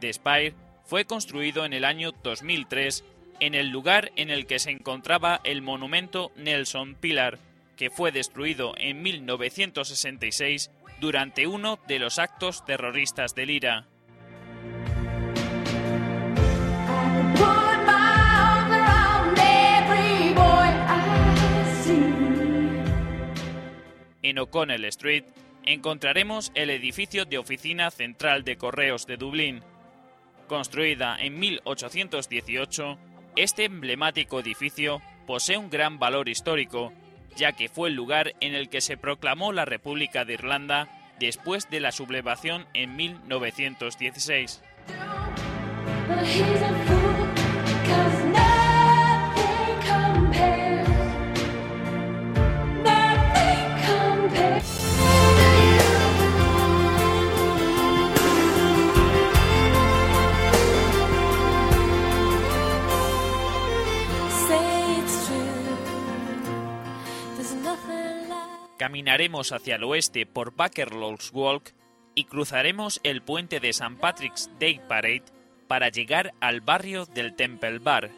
The 0.00 0.12
Spire 0.12 0.54
fue 0.84 1.04
construido 1.04 1.64
en 1.64 1.72
el 1.72 1.84
año 1.84 2.12
2003 2.22 3.04
en 3.40 3.54
el 3.54 3.68
lugar 3.68 4.10
en 4.16 4.30
el 4.30 4.46
que 4.46 4.58
se 4.58 4.70
encontraba 4.70 5.40
el 5.44 5.62
monumento 5.62 6.32
Nelson 6.36 6.94
Pilar, 6.94 7.38
que 7.76 7.90
fue 7.90 8.10
destruido 8.10 8.74
en 8.78 9.02
1966 9.02 10.70
durante 11.00 11.46
uno 11.46 11.78
de 11.86 11.98
los 11.98 12.18
actos 12.18 12.64
terroristas 12.64 13.34
del 13.34 13.50
IRA. 13.50 13.86
En 24.22 24.38
O'Connell 24.38 24.84
Street 24.86 25.24
encontraremos 25.64 26.52
el 26.54 26.70
edificio 26.70 27.24
de 27.24 27.38
oficina 27.38 27.90
central 27.90 28.44
de 28.44 28.56
correos 28.56 29.06
de 29.06 29.16
Dublín. 29.16 29.62
Construida 30.48 31.16
en 31.20 31.38
1818, 31.38 32.98
este 33.36 33.66
emblemático 33.66 34.40
edificio 34.40 35.02
posee 35.26 35.58
un 35.58 35.68
gran 35.68 35.98
valor 35.98 36.28
histórico, 36.28 36.92
ya 37.36 37.52
que 37.52 37.68
fue 37.68 37.90
el 37.90 37.94
lugar 37.94 38.34
en 38.40 38.54
el 38.54 38.70
que 38.70 38.80
se 38.80 38.96
proclamó 38.96 39.52
la 39.52 39.66
República 39.66 40.24
de 40.24 40.32
Irlanda 40.34 40.88
después 41.20 41.68
de 41.68 41.80
la 41.80 41.92
sublevación 41.92 42.66
en 42.72 42.96
1916. 42.96 44.62
Caminaremos 68.78 69.50
hacia 69.50 69.74
el 69.74 69.82
oeste 69.82 70.24
por 70.24 70.54
Bakerlow's 70.54 71.32
Walk 71.32 71.74
y 72.14 72.24
cruzaremos 72.24 73.00
el 73.02 73.22
puente 73.22 73.58
de 73.58 73.70
St. 73.70 73.96
Patrick's 74.00 74.48
Day 74.60 74.80
Parade 74.88 75.24
para 75.66 75.88
llegar 75.88 76.32
al 76.40 76.60
barrio 76.60 77.04
del 77.04 77.34
Temple 77.34 77.80
Bar. 77.80 78.08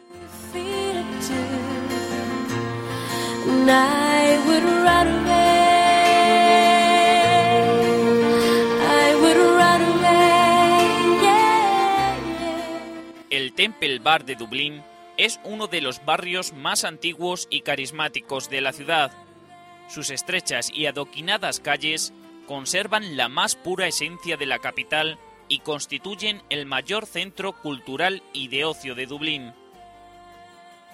El 13.31 13.53
Temple 13.53 13.99
Bar 13.99 14.25
de 14.25 14.35
Dublín 14.35 14.83
es 15.17 15.39
uno 15.43 15.65
de 15.65 15.81
los 15.81 16.05
barrios 16.05 16.53
más 16.53 16.83
antiguos 16.83 17.47
y 17.49 17.61
carismáticos 17.61 18.47
de 18.49 18.61
la 18.61 18.73
ciudad. 18.73 19.11
Sus 19.91 20.09
estrechas 20.09 20.71
y 20.73 20.85
adoquinadas 20.85 21.59
calles 21.59 22.13
conservan 22.47 23.17
la 23.17 23.27
más 23.27 23.57
pura 23.57 23.87
esencia 23.87 24.37
de 24.37 24.45
la 24.45 24.59
capital 24.59 25.19
y 25.49 25.59
constituyen 25.59 26.41
el 26.49 26.65
mayor 26.65 27.05
centro 27.05 27.51
cultural 27.51 28.23
y 28.31 28.47
de 28.47 28.63
ocio 28.63 28.95
de 28.95 29.05
Dublín. 29.05 29.53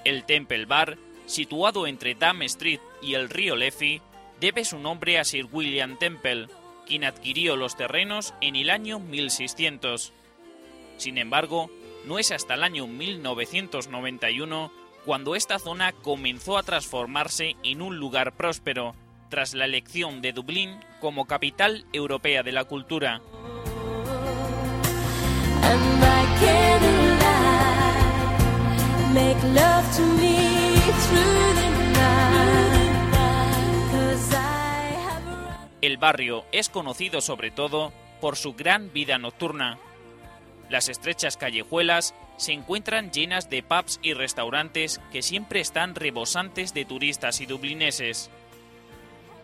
El 0.04 0.24
Temple 0.24 0.66
Bar, 0.66 0.98
situado 1.28 1.86
entre 1.86 2.16
Dam 2.16 2.42
Street 2.42 2.80
y 3.00 3.14
el 3.14 3.30
río 3.30 3.56
Liffey, 3.56 4.02
debe 4.40 4.66
su 4.66 4.80
nombre 4.80 5.20
a 5.20 5.24
Sir 5.24 5.46
William 5.52 6.00
Temple, 6.00 6.48
quien 6.88 7.04
adquirió 7.04 7.56
los 7.56 7.78
terrenos 7.78 8.34
en 8.42 8.56
el 8.56 8.72
año 8.72 8.98
1600. 8.98 10.12
Sin 10.98 11.20
embargo, 11.20 11.70
no 12.06 12.18
es 12.18 12.32
hasta 12.32 12.56
el 12.56 12.64
año 12.64 12.88
1991 12.88 14.72
cuando 15.08 15.38
esta 15.38 15.58
zona 15.58 15.94
comenzó 15.94 16.58
a 16.58 16.64
transformarse 16.64 17.56
en 17.64 17.82
un 17.82 17.98
lugar 17.98 18.36
próspero, 18.36 18.94
tras 19.30 19.54
la 19.54 19.64
elección 19.64 20.22
de 20.22 20.34
Dublín 20.34 20.82
como 21.00 21.28
capital 21.28 21.86
europea 21.94 22.44
de 22.44 22.52
la 22.52 22.66
cultura. 22.66 23.22
El 35.80 35.98
barrio 35.98 36.44
es 36.52 36.68
conocido 36.68 37.22
sobre 37.22 37.50
todo 37.52 37.94
por 38.20 38.36
su 38.36 38.56
gran 38.56 38.92
vida 38.92 39.18
nocturna. 39.18 39.80
Las 40.70 40.90
estrechas 40.90 41.38
callejuelas 41.38 42.14
se 42.36 42.52
encuentran 42.52 43.12
llenas 43.12 43.50
de 43.50 43.64
pubs 43.64 44.00
y 44.02 44.14
restaurantes 44.14 45.00
que 45.12 45.22
siempre 45.22 45.60
están 45.60 45.96
rebosantes 45.96 46.74
de 46.74 46.86
turistas 46.86 47.40
y 47.42 47.46
dublineses. 47.46 48.30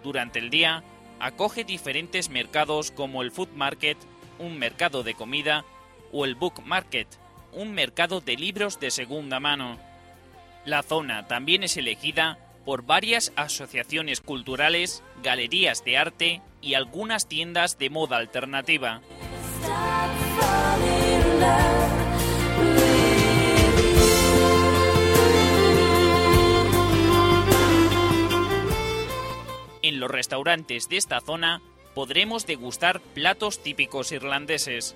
Durante 0.03 0.39
el 0.39 0.49
día, 0.49 0.83
acoge 1.19 1.63
diferentes 1.63 2.29
mercados 2.29 2.91
como 2.91 3.21
el 3.21 3.31
Food 3.31 3.49
Market, 3.55 3.97
un 4.37 4.59
mercado 4.59 5.03
de 5.03 5.13
comida, 5.13 5.63
o 6.11 6.25
el 6.25 6.35
Book 6.35 6.61
Market, 6.65 7.07
un 7.53 7.73
mercado 7.73 8.19
de 8.19 8.35
libros 8.35 8.79
de 8.79 8.91
segunda 8.91 9.39
mano. 9.39 9.79
La 10.65 10.83
zona 10.83 11.27
también 11.27 11.63
es 11.63 11.77
elegida 11.77 12.37
por 12.65 12.83
varias 12.83 13.31
asociaciones 13.35 14.21
culturales, 14.21 15.03
galerías 15.21 15.83
de 15.83 15.97
arte 15.97 16.41
y 16.61 16.75
algunas 16.75 17.27
tiendas 17.27 17.77
de 17.77 17.89
moda 17.89 18.17
alternativa. 18.17 19.01
En 29.81 29.99
los 29.99 30.09
restaurantes 30.09 30.87
de 30.87 30.97
esta 30.97 31.19
zona 31.19 31.61
podremos 31.93 32.47
degustar 32.47 33.01
platos 33.01 33.61
típicos 33.61 34.11
irlandeses. 34.11 34.95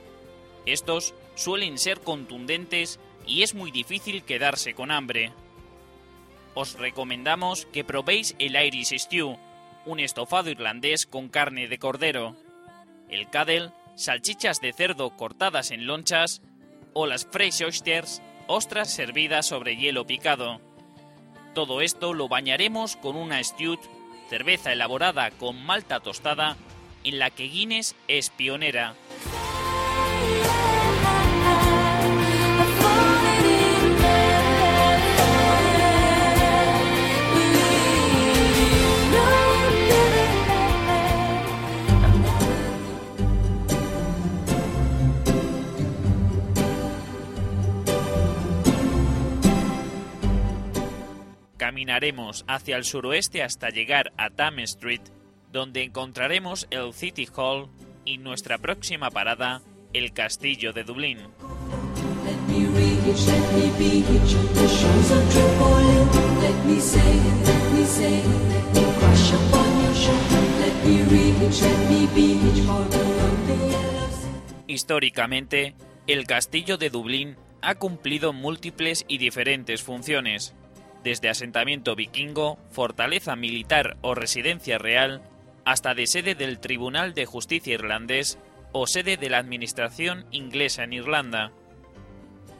Estos 0.65 1.13
suelen 1.35 1.77
ser 1.77 1.99
contundentes 1.99 2.99
y 3.25 3.43
es 3.43 3.53
muy 3.53 3.71
difícil 3.71 4.23
quedarse 4.23 4.73
con 4.73 4.91
hambre. 4.91 5.33
Os 6.55 6.79
recomendamos 6.79 7.67
que 7.67 7.83
probéis 7.83 8.35
el 8.39 8.55
Irish 8.55 8.97
Stew, 8.97 9.37
un 9.85 9.99
estofado 9.99 10.49
irlandés 10.49 11.05
con 11.05 11.27
carne 11.27 11.67
de 11.67 11.77
cordero, 11.77 12.35
el 13.09 13.29
cadel, 13.29 13.71
salchichas 13.97 14.61
de 14.61 14.71
cerdo 14.71 15.09
cortadas 15.17 15.71
en 15.71 15.87
lonchas, 15.87 16.41
o 16.93 17.07
las 17.07 17.25
fresh 17.25 17.63
oysters, 17.63 18.21
ostras 18.47 18.89
servidas 18.89 19.47
sobre 19.47 19.75
hielo 19.75 20.05
picado. 20.05 20.61
Todo 21.53 21.81
esto 21.81 22.13
lo 22.13 22.27
bañaremos 22.27 22.95
con 22.95 23.15
una 23.15 23.43
stout, 23.43 23.81
cerveza 24.29 24.71
elaborada 24.71 25.31
con 25.31 25.65
malta 25.65 25.99
tostada, 25.99 26.55
en 27.03 27.19
la 27.19 27.31
que 27.31 27.45
Guinness 27.45 27.95
es 28.07 28.29
pionera. 28.29 28.93
Caminaremos 51.67 52.45
hacia 52.47 52.77
el 52.77 52.85
suroeste 52.85 53.43
hasta 53.43 53.69
llegar 53.69 54.13
a 54.15 54.29
Thames 54.29 54.69
Street, 54.69 55.01
donde 55.51 55.83
encontraremos 55.83 56.65
el 56.69 56.93
City 56.93 57.27
Hall 57.35 57.67
y 58.05 58.19
nuestra 58.19 58.57
próxima 58.57 59.11
parada, 59.11 59.61
el 59.91 60.13
Castillo 60.13 60.71
de 60.71 60.85
Dublín. 60.85 61.17
Históricamente, 74.67 75.75
el 76.07 76.25
Castillo 76.27 76.77
de 76.77 76.89
Dublín 76.89 77.35
ha 77.61 77.75
cumplido 77.75 78.31
múltiples 78.31 79.03
y 79.09 79.17
diferentes 79.17 79.83
funciones, 79.83 80.55
desde 81.03 81.29
asentamiento 81.29 81.95
vikingo, 81.95 82.57
fortaleza 82.71 83.35
militar 83.35 83.97
o 84.01 84.15
residencia 84.15 84.77
real, 84.77 85.21
hasta 85.65 85.93
de 85.93 86.07
sede 86.07 86.35
del 86.35 86.59
Tribunal 86.59 87.13
de 87.13 87.25
Justicia 87.25 87.73
irlandés 87.73 88.37
o 88.71 88.87
sede 88.87 89.17
de 89.17 89.29
la 89.29 89.37
Administración 89.37 90.25
inglesa 90.31 90.83
en 90.83 90.93
Irlanda. 90.93 91.51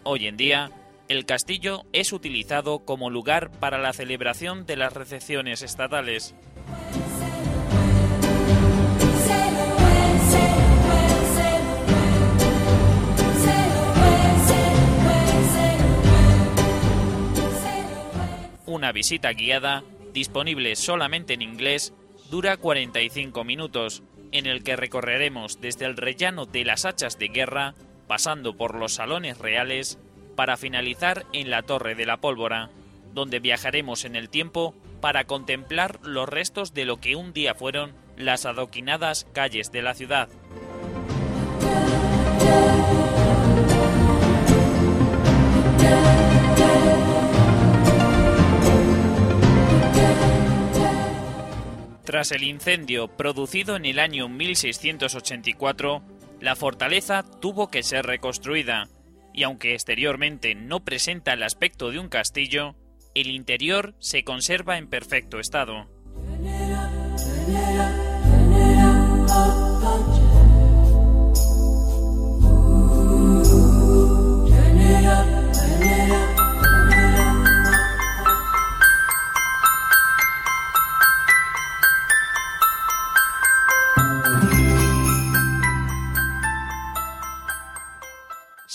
Hoy 0.04 0.28
en 0.28 0.38
día, 0.38 0.72
el 1.08 1.26
castillo 1.26 1.84
es 1.94 2.12
utilizado 2.12 2.80
como 2.80 3.10
lugar 3.10 3.50
para 3.52 3.78
la 3.78 3.94
celebración 3.94 4.66
de 4.66 4.76
las 4.76 4.94
recepciones 4.94 5.62
estatales. 5.62 6.36
Una 18.68 18.92
visita 18.92 19.32
guiada, 19.32 19.86
disponible 20.12 20.76
solamente 20.76 21.34
en 21.34 21.42
inglés, 21.42 21.94
dura 22.30 22.58
45 22.58 23.46
minutos, 23.46 24.04
en 24.34 24.46
el 24.46 24.62
que 24.62 24.76
recorreremos 24.76 25.62
desde 25.62 25.86
el 25.86 25.96
rellano 25.96 26.46
de 26.46 26.66
las 26.66 26.84
hachas 26.84 27.18
de 27.18 27.30
guerra, 27.30 27.76
pasando 28.08 28.58
por 28.58 28.76
los 28.76 28.96
salones 28.96 29.38
reales, 29.38 29.98
para 30.36 30.58
finalizar 30.58 31.26
en 31.32 31.50
la 31.50 31.62
Torre 31.62 31.96
de 31.96 32.06
la 32.06 32.18
Pólvora, 32.18 32.70
donde 33.14 33.40
viajaremos 33.40 34.04
en 34.04 34.18
el 34.18 34.30
tiempo 34.30 34.76
para 35.00 35.24
contemplar 35.24 36.02
los 36.04 36.28
restos 36.28 36.74
de 36.74 36.84
lo 36.84 36.98
que 36.98 37.16
un 37.16 37.32
día 37.32 37.56
fueron 37.56 37.94
las 38.18 38.46
adoquinadas 38.46 39.28
calles 39.32 39.72
de 39.72 39.82
la 39.82 39.94
ciudad. 39.94 40.28
Tras 52.08 52.32
el 52.32 52.44
incendio 52.44 53.10
producido 53.10 53.76
en 53.76 53.84
el 53.84 54.00
año 54.00 54.30
1684, 54.30 56.02
la 56.40 56.56
fortaleza 56.56 57.26
tuvo 57.42 57.70
que 57.70 57.84
ser 57.84 58.06
reconstruida, 58.06 58.88
y 59.34 59.44
aunque 59.44 59.74
exteriormente 59.74 60.56
no 60.56 60.86
presenta 60.86 61.34
el 61.34 61.44
aspecto 61.44 61.92
de 61.92 62.00
un 62.00 62.08
castillo, 62.08 62.76
el 63.14 63.30
interior 63.30 63.94
se 64.00 64.24
conserva 64.24 64.78
en 64.78 64.88
perfecto 64.88 65.42
estado. 65.42 65.90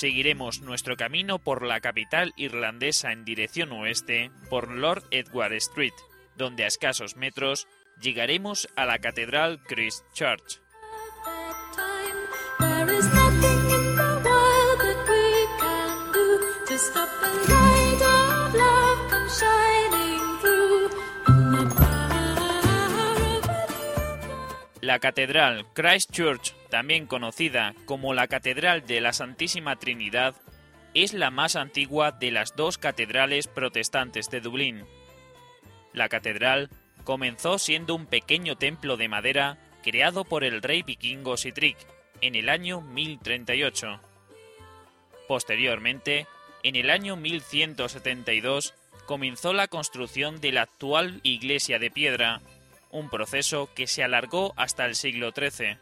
Seguiremos 0.02 0.62
nuestro 0.62 0.96
camino 0.96 1.38
por 1.38 1.64
la 1.64 1.78
capital 1.78 2.32
irlandesa 2.34 3.12
en 3.12 3.24
dirección 3.24 3.70
oeste 3.70 4.32
por 4.50 4.68
Lord 4.68 5.04
Edward 5.12 5.52
Street, 5.52 5.92
donde 6.36 6.64
a 6.64 6.66
escasos 6.66 7.14
metros 7.14 7.68
llegaremos 8.00 8.68
a 8.74 8.84
la 8.84 8.98
Catedral 8.98 9.62
Christ 9.62 10.04
Church. 10.12 10.60
La 24.80 24.98
Catedral 24.98 25.64
Christ 25.74 26.10
Church, 26.10 26.56
también 26.72 27.06
conocida 27.06 27.74
como 27.84 28.14
la 28.14 28.28
Catedral 28.28 28.86
de 28.86 29.02
la 29.02 29.12
Santísima 29.12 29.76
Trinidad, 29.76 30.34
es 30.94 31.12
la 31.12 31.30
más 31.30 31.54
antigua 31.54 32.12
de 32.12 32.30
las 32.30 32.56
dos 32.56 32.78
catedrales 32.78 33.46
protestantes 33.46 34.30
de 34.30 34.40
Dublín. 34.40 34.86
La 35.92 36.08
catedral 36.08 36.70
comenzó 37.04 37.58
siendo 37.58 37.94
un 37.94 38.06
pequeño 38.06 38.56
templo 38.56 38.96
de 38.96 39.08
madera 39.08 39.58
creado 39.82 40.24
por 40.24 40.44
el 40.44 40.62
rey 40.62 40.82
vikingo 40.82 41.36
Sitrick 41.36 41.76
en 42.22 42.36
el 42.36 42.48
año 42.48 42.80
1038. 42.80 44.00
Posteriormente, 45.28 46.26
en 46.62 46.76
el 46.76 46.88
año 46.88 47.16
1172, 47.16 48.72
comenzó 49.04 49.52
la 49.52 49.68
construcción 49.68 50.40
de 50.40 50.52
la 50.52 50.62
actual 50.62 51.20
iglesia 51.22 51.78
de 51.78 51.90
piedra, 51.90 52.40
un 52.90 53.10
proceso 53.10 53.68
que 53.74 53.86
se 53.86 54.02
alargó 54.02 54.54
hasta 54.56 54.86
el 54.86 54.94
siglo 54.94 55.32
XIII. 55.32 55.76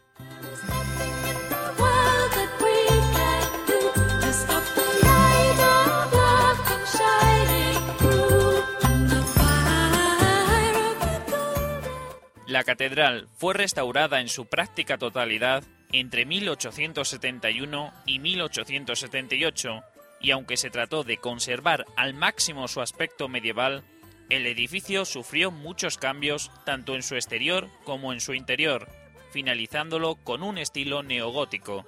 La 12.61 12.65
catedral 12.65 13.27
fue 13.37 13.55
restaurada 13.55 14.21
en 14.21 14.29
su 14.29 14.45
práctica 14.45 14.99
totalidad 14.99 15.63
entre 15.93 16.27
1871 16.27 17.91
y 18.05 18.19
1878, 18.19 19.81
y 20.19 20.29
aunque 20.29 20.57
se 20.57 20.69
trató 20.69 21.03
de 21.03 21.17
conservar 21.17 21.87
al 21.95 22.13
máximo 22.13 22.67
su 22.67 22.79
aspecto 22.79 23.27
medieval, 23.27 23.83
el 24.29 24.45
edificio 24.45 25.05
sufrió 25.05 25.49
muchos 25.49 25.97
cambios 25.97 26.51
tanto 26.63 26.93
en 26.93 27.01
su 27.01 27.15
exterior 27.15 27.67
como 27.83 28.13
en 28.13 28.21
su 28.21 28.35
interior, 28.35 28.87
finalizándolo 29.31 30.13
con 30.17 30.43
un 30.43 30.59
estilo 30.59 31.01
neogótico. 31.01 31.87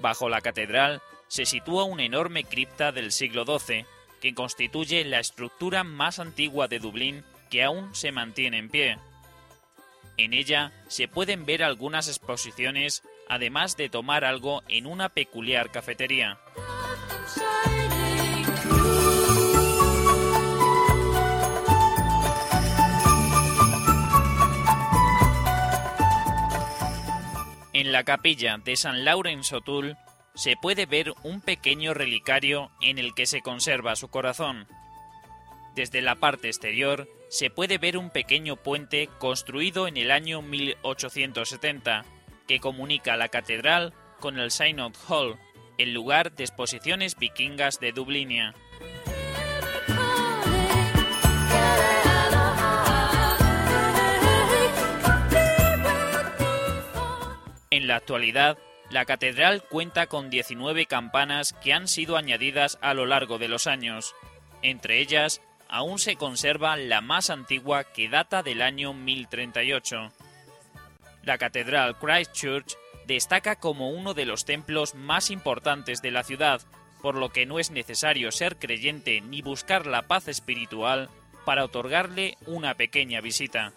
Bajo 0.00 0.28
la 0.28 0.42
catedral 0.42 1.02
se 1.26 1.44
sitúa 1.44 1.82
una 1.82 2.04
enorme 2.04 2.44
cripta 2.44 2.92
del 2.92 3.10
siglo 3.10 3.44
XII, 3.44 3.84
que 4.20 4.32
constituye 4.32 5.04
la 5.04 5.18
estructura 5.18 5.82
más 5.82 6.20
antigua 6.20 6.68
de 6.68 6.78
Dublín 6.78 7.24
que 7.50 7.64
aún 7.64 7.92
se 7.96 8.12
mantiene 8.12 8.58
en 8.58 8.68
pie. 8.68 8.98
En 10.18 10.32
ella 10.32 10.72
se 10.88 11.08
pueden 11.08 11.44
ver 11.44 11.62
algunas 11.62 12.08
exposiciones, 12.08 13.02
además 13.28 13.76
de 13.76 13.90
tomar 13.90 14.24
algo 14.24 14.62
en 14.68 14.86
una 14.86 15.10
peculiar 15.10 15.70
cafetería. 15.70 16.38
En 27.74 27.92
la 27.92 28.04
capilla 28.04 28.56
de 28.56 28.74
San 28.74 29.04
Laurence 29.04 29.54
O'Toole 29.54 29.96
se 30.34 30.56
puede 30.56 30.86
ver 30.86 31.12
un 31.24 31.42
pequeño 31.42 31.92
relicario 31.92 32.70
en 32.80 32.98
el 32.98 33.14
que 33.14 33.26
se 33.26 33.42
conserva 33.42 33.96
su 33.96 34.08
corazón. 34.08 34.66
Desde 35.74 36.00
la 36.00 36.14
parte 36.14 36.48
exterior 36.48 37.06
se 37.28 37.50
puede 37.50 37.78
ver 37.78 37.96
un 37.96 38.10
pequeño 38.10 38.56
puente 38.56 39.08
construido 39.18 39.88
en 39.88 39.96
el 39.96 40.10
año 40.10 40.42
1870 40.42 42.04
que 42.46 42.60
comunica 42.60 43.16
la 43.16 43.28
catedral 43.28 43.92
con 44.20 44.38
el 44.38 44.50
Synod 44.50 44.94
Hall, 45.08 45.38
el 45.78 45.92
lugar 45.92 46.32
de 46.32 46.44
exposiciones 46.44 47.16
vikingas 47.16 47.80
de 47.80 47.92
Dublinia. 47.92 48.54
En 57.70 57.88
la 57.88 57.96
actualidad, 57.96 58.56
la 58.90 59.04
catedral 59.04 59.62
cuenta 59.68 60.06
con 60.06 60.30
19 60.30 60.86
campanas 60.86 61.52
que 61.62 61.72
han 61.72 61.88
sido 61.88 62.16
añadidas 62.16 62.78
a 62.80 62.94
lo 62.94 63.04
largo 63.04 63.38
de 63.38 63.48
los 63.48 63.66
años. 63.66 64.14
Entre 64.62 65.00
ellas, 65.00 65.42
aún 65.68 65.98
se 65.98 66.16
conserva 66.16 66.76
la 66.76 67.00
más 67.00 67.30
antigua 67.30 67.84
que 67.84 68.08
data 68.08 68.42
del 68.42 68.62
año 68.62 68.92
1038. 68.94 70.12
La 71.22 71.38
Catedral 71.38 71.98
Christ 71.98 72.32
Church 72.32 72.76
destaca 73.06 73.56
como 73.56 73.90
uno 73.90 74.14
de 74.14 74.26
los 74.26 74.44
templos 74.44 74.94
más 74.94 75.30
importantes 75.30 76.02
de 76.02 76.10
la 76.10 76.24
ciudad, 76.24 76.62
por 77.02 77.16
lo 77.16 77.30
que 77.30 77.46
no 77.46 77.58
es 77.58 77.70
necesario 77.70 78.32
ser 78.32 78.56
creyente 78.56 79.20
ni 79.20 79.42
buscar 79.42 79.86
la 79.86 80.02
paz 80.02 80.28
espiritual 80.28 81.08
para 81.44 81.64
otorgarle 81.64 82.36
una 82.46 82.74
pequeña 82.74 83.20
visita. 83.20 83.72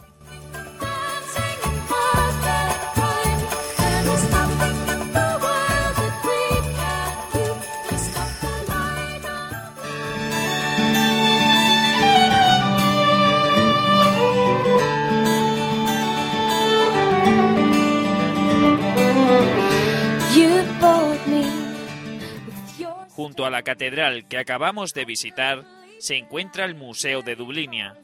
Junto 23.20 23.46
a 23.46 23.50
la 23.50 23.64
catedral 23.64 24.30
que 24.30 24.38
acabamos 24.38 24.94
de 24.94 25.04
visitar 25.04 25.66
se 25.98 26.16
encuentra 26.16 26.64
el 26.64 26.74
Museo 26.74 27.22
de 27.22 27.36
Dublinia. 27.36 27.98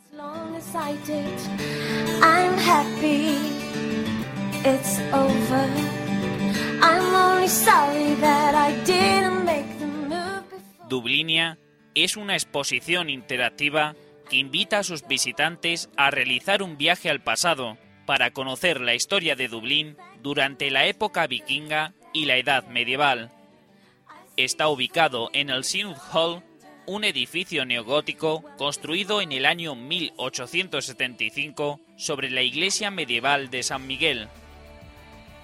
Dublinia 10.89 11.59
es 11.93 12.17
una 12.17 12.33
exposición 12.33 13.09
interactiva 13.09 13.95
que 14.29 14.35
invita 14.35 14.79
a 14.79 14.83
sus 14.83 15.07
visitantes 15.07 15.89
a 15.95 16.11
realizar 16.11 16.61
un 16.61 16.75
viaje 16.75 17.09
al 17.09 17.21
pasado 17.21 17.77
para 18.05 18.31
conocer 18.31 18.81
la 18.81 18.95
historia 18.95 19.37
de 19.37 19.47
Dublín 19.47 19.95
durante 20.21 20.69
la 20.71 20.87
época 20.87 21.25
vikinga 21.25 21.93
y 22.13 22.25
la 22.25 22.35
Edad 22.35 22.67
Medieval. 22.67 23.31
Está 24.37 24.67
ubicado 24.67 25.29
en 25.31 25.49
el 25.49 25.63
Synod 25.63 25.95
Hall, 26.11 26.43
un 26.85 27.05
edificio 27.05 27.65
neogótico 27.65 28.43
construido 28.57 29.21
en 29.21 29.31
el 29.31 29.45
año 29.45 29.75
1875 29.75 31.79
sobre 31.95 32.29
la 32.29 32.41
iglesia 32.41 32.91
medieval 32.91 33.49
de 33.49 33.63
San 33.63 33.87
Miguel. 33.87 34.27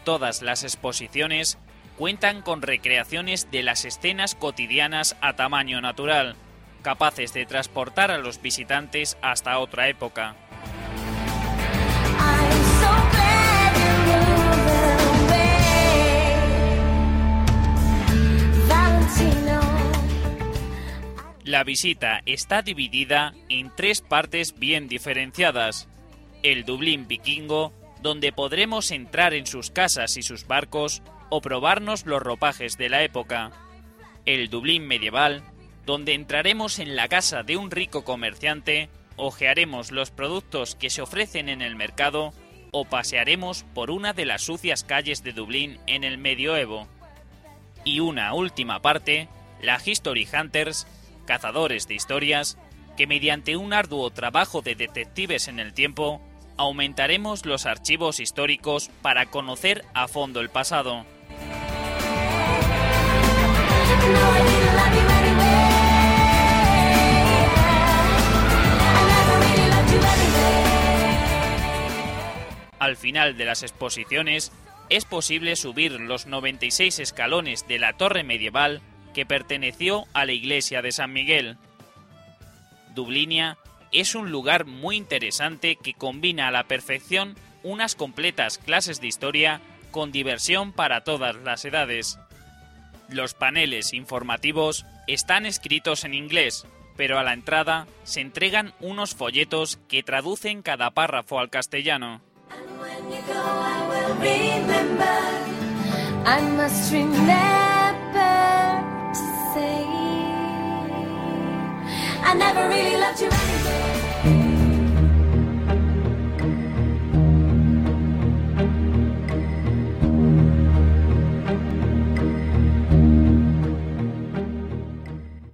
Todas 0.04 0.42
las 0.42 0.64
exposiciones 0.64 1.58
cuentan 1.98 2.42
con 2.42 2.62
recreaciones 2.62 3.50
de 3.50 3.64
las 3.64 3.86
escenas 3.86 4.36
cotidianas 4.36 5.16
a 5.22 5.38
tamaño 5.38 5.80
natural, 5.80 6.36
capaces 6.82 7.34
de 7.34 7.46
transportar 7.46 8.12
a 8.12 8.18
los 8.18 8.42
visitantes 8.42 9.18
hasta 9.22 9.58
otra 9.60 9.88
época. 9.88 10.36
La 21.52 21.66
visita 21.66 22.22
está 22.26 22.62
dividida 22.62 23.34
en 23.50 23.76
tres 23.76 24.00
partes 24.00 24.58
bien 24.58 24.88
diferenciadas. 24.88 25.90
El 26.44 26.64
Dublín 26.64 27.10
vikingo, 27.10 27.74
donde 28.02 28.32
podremos 28.32 28.90
entrar 28.90 29.34
en 29.34 29.46
sus 29.46 29.70
casas 29.70 30.16
y 30.16 30.22
sus 30.22 30.48
barcos 30.48 31.02
o 31.30 31.42
probarnos 31.42 32.06
los 32.06 32.22
ropajes 32.24 32.78
de 32.78 32.88
la 32.88 33.04
época. 33.04 33.52
El 34.26 34.50
Dublín 34.50 34.88
medieval, 34.88 35.44
donde 35.86 36.14
entraremos 36.14 36.80
en 36.80 36.96
la 36.96 37.10
casa 37.10 37.44
de 37.44 37.58
un 37.58 37.70
rico 37.70 38.06
comerciante, 38.06 38.88
ojearemos 39.18 39.92
los 39.92 40.10
productos 40.10 40.76
que 40.76 40.90
se 40.90 41.02
ofrecen 41.02 41.50
en 41.50 41.62
el 41.62 41.76
mercado 41.76 42.32
o 42.72 42.86
pasearemos 42.86 43.66
por 43.74 43.92
una 43.92 44.14
de 44.14 44.24
las 44.24 44.44
sucias 44.44 44.86
calles 44.86 45.22
de 45.22 45.34
Dublín 45.34 45.80
en 45.86 46.06
el 46.06 46.18
medioevo. 46.18 46.88
Y 47.84 48.00
una 48.00 48.34
última 48.36 48.82
parte, 48.82 49.28
la 49.62 49.82
History 49.86 50.26
Hunters, 50.34 50.88
cazadores 51.32 51.88
de 51.88 51.94
historias 51.94 52.58
que 52.98 53.08
mediante 53.08 53.56
un 53.56 53.72
arduo 53.72 54.10
trabajo 54.10 54.62
de 54.62 54.76
detectives 54.76 55.48
en 55.48 55.62
el 55.62 55.74
tiempo, 55.74 56.22
aumentaremos 56.58 57.46
los 57.46 57.66
archivos 57.66 58.20
históricos 58.20 58.92
para 59.02 59.28
conocer 59.28 59.86
a 59.94 60.10
fondo 60.10 60.42
el 60.42 60.50
pasado. 60.50 61.06
Al 72.78 72.98
final 72.98 73.38
de 73.38 73.46
las 73.46 73.64
exposiciones, 73.64 74.52
es 74.90 75.06
posible 75.06 75.56
subir 75.56 75.94
los 75.94 76.26
96 76.26 77.00
escalones 77.00 77.70
de 77.70 77.80
la 77.80 77.94
torre 77.94 78.24
medieval 78.26 78.82
que 79.14 79.26
perteneció 79.26 80.06
a 80.14 80.26
la 80.26 80.32
iglesia 80.34 80.82
de 80.82 80.92
San 80.92 81.14
Miguel. 81.14 81.58
Dublinia 82.94 83.58
es 83.92 84.16
un 84.16 84.32
lugar 84.32 84.66
muy 84.66 84.96
interesante 84.96 85.76
que 85.76 85.94
combina 85.94 86.48
a 86.48 86.52
la 86.52 86.64
perfección 86.64 87.36
unas 87.64 87.96
completas 87.96 88.58
clases 88.58 89.02
de 89.02 89.08
historia 89.08 89.62
con 89.92 90.12
diversión 90.12 90.72
para 90.72 91.04
todas 91.04 91.36
las 91.36 91.66
edades. 91.66 92.18
Los 93.10 93.34
paneles 93.34 93.94
informativos 93.94 94.86
están 95.08 95.46
escritos 95.46 96.06
en 96.06 96.14
inglés, 96.14 96.66
pero 96.96 97.20
a 97.20 97.24
la 97.24 97.34
entrada 97.34 97.88
se 98.04 98.22
entregan 98.22 98.74
unos 98.80 99.16
folletos 99.16 99.80
que 99.90 100.04
traducen 100.04 100.62
cada 100.62 100.92
párrafo 100.92 101.40
al 101.40 101.50
castellano. 101.50 102.22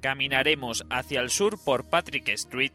Caminaremos 0.02 0.86
hacia 0.92 1.22
el 1.22 1.32
sur 1.32 1.58
por 1.64 1.90
Patrick 1.90 2.30
Street 2.30 2.74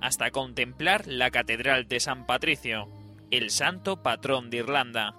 hasta 0.00 0.30
contemplar 0.30 1.06
la 1.06 1.30
Catedral 1.30 1.86
de 1.86 2.00
San 2.00 2.24
Patricio, 2.26 2.88
el 3.30 3.50
santo 3.50 4.02
patrón 4.02 4.48
de 4.48 4.56
Irlanda. 4.58 5.14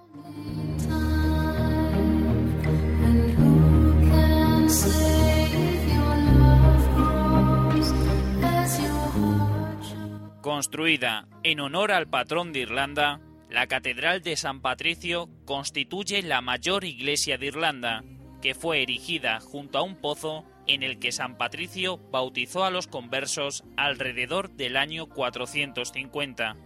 Construida 10.43 11.29
en 11.43 11.62
honor 11.62 11.93
al 11.93 12.10
patrón 12.10 12.51
de 12.51 12.60
Irlanda, 12.60 13.21
la 13.49 13.67
Catedral 13.67 14.21
de 14.23 14.36
San 14.36 14.60
Patricio 14.60 15.29
constituye 15.45 16.21
la 16.21 16.41
mayor 16.41 16.84
iglesia 16.84 17.38
de 17.38 17.45
Irlanda, 17.45 18.03
que 18.41 18.53
fue 18.53 18.82
erigida 18.82 19.39
junto 19.39 19.77
a 19.77 19.84
un 19.84 19.95
pozo 19.95 20.43
en 20.67 20.84
el 20.84 20.99
que 20.99 21.13
San 21.13 21.38
Patricio 21.38 21.97
bautizó 22.12 22.65
a 22.65 22.71
los 22.71 22.88
conversos 22.88 23.63
alrededor 23.77 24.49
del 24.49 24.75
año 24.75 25.08
450. 25.08 26.58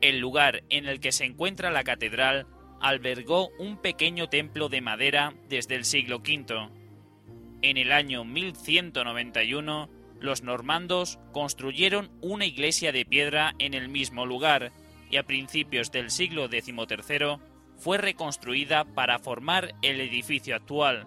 El 0.00 0.20
lugar 0.20 0.62
en 0.68 0.86
el 0.86 1.00
que 1.00 1.10
se 1.10 1.24
encuentra 1.24 1.72
la 1.72 1.82
catedral 1.82 2.46
albergó 2.80 3.48
un 3.58 3.78
pequeño 3.78 4.28
templo 4.28 4.68
de 4.68 4.80
madera 4.80 5.34
desde 5.48 5.74
el 5.74 5.84
siglo 5.84 6.18
V. 6.18 6.68
En 7.62 7.78
el 7.78 7.90
año 7.90 8.24
1191, 8.24 10.03
los 10.24 10.42
normandos 10.42 11.18
construyeron 11.32 12.10
una 12.20 12.46
iglesia 12.46 12.92
de 12.92 13.04
piedra 13.04 13.54
en 13.58 13.74
el 13.74 13.88
mismo 13.88 14.26
lugar 14.26 14.72
y 15.10 15.18
a 15.18 15.22
principios 15.22 15.92
del 15.92 16.10
siglo 16.10 16.48
XIII 16.48 17.38
fue 17.76 17.98
reconstruida 17.98 18.84
para 18.84 19.18
formar 19.18 19.74
el 19.82 20.00
edificio 20.00 20.56
actual. 20.56 21.06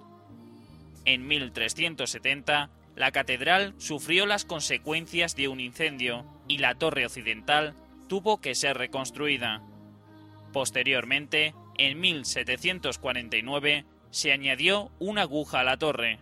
En 1.06 1.27
1370, 1.27 2.69
la 2.95 3.12
catedral 3.12 3.73
sufrió 3.77 4.25
las 4.25 4.45
consecuencias 4.45 5.36
de 5.36 5.47
un 5.47 5.60
incendio 5.60 6.25
y 6.47 6.60
la 6.60 6.75
torre 6.75 7.06
occidental 7.06 7.73
tuvo 8.08 8.39
que 8.39 8.56
ser 8.56 8.77
reconstruida. 8.77 9.62
Posteriormente, 10.53 11.53
en 11.77 11.99
1749, 11.99 13.86
se 14.10 14.32
añadió 14.32 14.91
una 14.99 15.23
aguja 15.23 15.62
a 15.62 15.63
la 15.63 15.77
torre. 15.77 16.19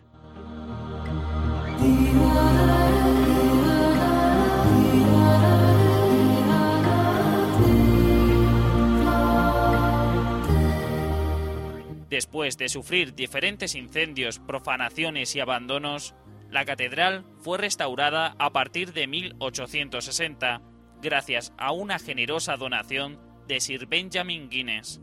Después 12.15 12.58
de 12.58 12.69
sufrir 12.69 13.13
diferentes 13.13 13.75
incendios, 13.75 14.39
profanaciones 14.39 15.36
y 15.36 15.41
abandonos, 15.41 16.15
la 16.49 16.63
catedral 16.63 17.25
fue 17.39 17.58
restaurada 17.58 18.38
a 18.39 18.54
partir 18.54 18.93
de 18.93 19.06
1860 19.06 20.62
gracias 21.01 21.51
a 21.58 21.73
una 21.73 21.99
generosa 21.99 22.56
donación 22.56 23.19
de 23.49 23.60
Sir 23.60 23.88
Benjamin 23.88 24.47
Guinness. 24.47 25.01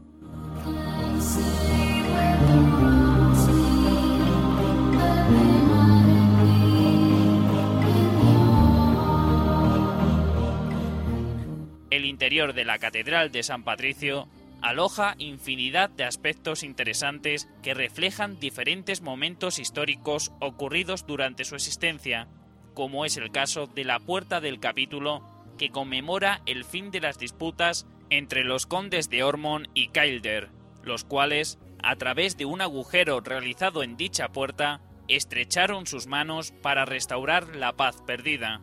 El 11.90 12.06
interior 12.06 12.54
de 12.54 12.64
la 12.64 12.78
Catedral 12.78 13.30
de 13.30 13.42
San 13.42 13.64
Patricio 13.64 14.30
aloja 14.62 15.16
infinidad 15.18 15.90
de 15.90 16.04
aspectos 16.04 16.62
interesantes 16.62 17.48
que 17.62 17.74
reflejan 17.74 18.38
diferentes 18.38 19.02
momentos 19.02 19.58
históricos 19.58 20.32
ocurridos 20.40 21.04
durante 21.04 21.44
su 21.44 21.56
existencia, 21.56 22.28
como 22.72 23.04
es 23.04 23.16
el 23.16 23.30
caso 23.30 23.66
de 23.66 23.84
la 23.84 23.98
Puerta 23.98 24.40
del 24.40 24.60
Capítulo, 24.60 25.22
que 25.58 25.70
conmemora 25.70 26.42
el 26.46 26.64
fin 26.64 26.90
de 26.90 27.00
las 27.00 27.18
disputas 27.18 27.86
entre 28.08 28.44
los 28.44 28.66
condes 28.66 29.10
de 29.10 29.22
Ormond 29.22 29.68
y 29.74 29.88
Kildare, 29.88 30.50
los 30.82 31.04
cuales, 31.04 31.58
a 31.82 31.96
través 31.96 32.36
de 32.36 32.44
un 32.44 32.60
agujero 32.60 33.20
realizado 33.20 33.82
en 33.82 33.96
dicha 33.96 34.28
puerta, 34.28 34.80
estrecharon 35.08 35.86
sus 35.86 36.06
manos 36.06 36.52
para 36.62 36.84
restaurar 36.84 37.56
la 37.56 37.72
paz 37.72 38.02
perdida. 38.06 38.60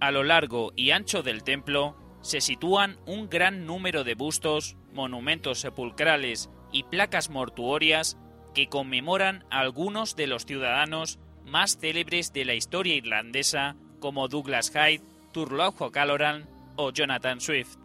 A 0.00 0.10
lo 0.10 0.22
largo 0.22 0.72
y 0.76 0.90
ancho 0.90 1.22
del 1.22 1.42
templo 1.42 1.96
se 2.24 2.40
sitúan 2.40 2.96
un 3.04 3.28
gran 3.28 3.66
número 3.66 4.02
de 4.02 4.14
bustos, 4.14 4.76
monumentos 4.94 5.60
sepulcrales 5.60 6.48
y 6.72 6.84
placas 6.84 7.28
mortuorias 7.28 8.16
que 8.54 8.68
conmemoran 8.68 9.44
a 9.50 9.60
algunos 9.60 10.16
de 10.16 10.26
los 10.26 10.46
ciudadanos 10.46 11.18
más 11.44 11.76
célebres 11.76 12.32
de 12.32 12.46
la 12.46 12.54
historia 12.54 12.94
irlandesa 12.94 13.76
como 14.00 14.28
Douglas 14.28 14.70
Hyde, 14.70 15.02
Turlough 15.32 15.82
O'Callaghan 15.82 16.48
o 16.76 16.90
Jonathan 16.92 17.42
Swift. 17.42 17.76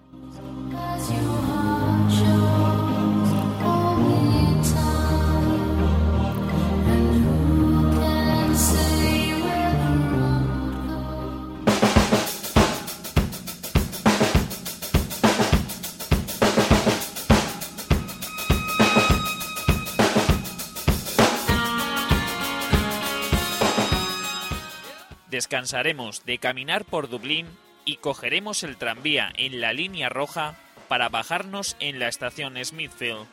Descansaremos 25.39 26.25
de 26.25 26.37
caminar 26.37 26.83
por 26.83 27.07
Dublín 27.07 27.47
y 27.85 27.95
cogeremos 27.95 28.63
el 28.63 28.75
tranvía 28.75 29.31
en 29.37 29.61
la 29.61 29.71
línea 29.71 30.09
roja 30.09 30.57
para 30.89 31.07
bajarnos 31.07 31.77
en 31.79 31.97
la 31.97 32.09
estación 32.09 32.57
Smithfield. 32.61 33.25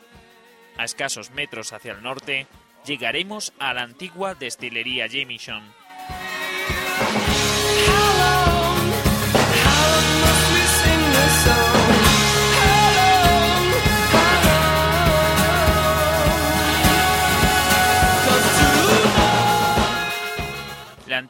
A 0.77 0.85
escasos 0.85 1.31
metros 1.31 1.73
hacia 1.73 1.91
el 1.91 2.01
norte, 2.01 2.47
llegaremos 2.85 3.51
a 3.59 3.73
la 3.73 3.81
antigua 3.81 4.35
destilería 4.35 5.07
Jameson. 5.07 5.61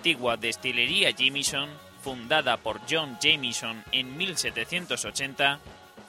Antigua 0.08 0.38
destilería 0.38 1.12
Jameson, 1.12 1.68
fundada 2.02 2.56
por 2.56 2.80
John 2.90 3.18
Jameson 3.22 3.84
en 3.92 4.16
1780, 4.16 5.60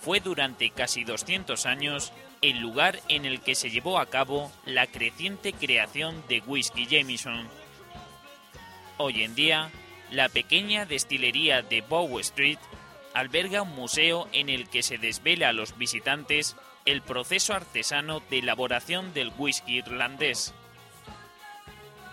fue 0.01 0.21
durante 0.21 0.71
casi 0.71 1.03
200 1.03 1.67
años 1.67 2.13
el 2.41 2.61
lugar 2.61 3.01
en 3.09 3.25
el 3.25 3.41
que 3.41 3.57
se 3.57 3.71
llevó 3.71 3.99
a 3.99 4.07
cabo 4.07 4.53
la 4.65 4.87
creciente 4.87 5.53
creación 5.53 6.23
de 6.29 6.39
whisky 6.47 6.87
Jameson. 6.87 7.49
Hoy 8.99 9.25
en 9.25 9.35
día, 9.35 9.69
la 10.13 10.29
pequeña 10.29 10.87
destilería 10.87 11.63
de 11.63 11.81
Bow 11.81 12.21
Street 12.21 12.61
alberga 13.15 13.63
un 13.63 13.75
museo 13.75 14.29
en 14.33 14.49
el 14.49 14.69
que 14.69 14.85
se 14.85 14.99
desvela 14.99 15.49
a 15.49 15.53
los 15.53 15.77
visitantes 15.77 16.55
el 16.85 17.03
proceso 17.03 17.53
artesano 17.53 18.23
de 18.31 18.39
elaboración 18.39 19.13
del 19.13 19.33
whisky 19.37 19.79
irlandés. 19.79 20.55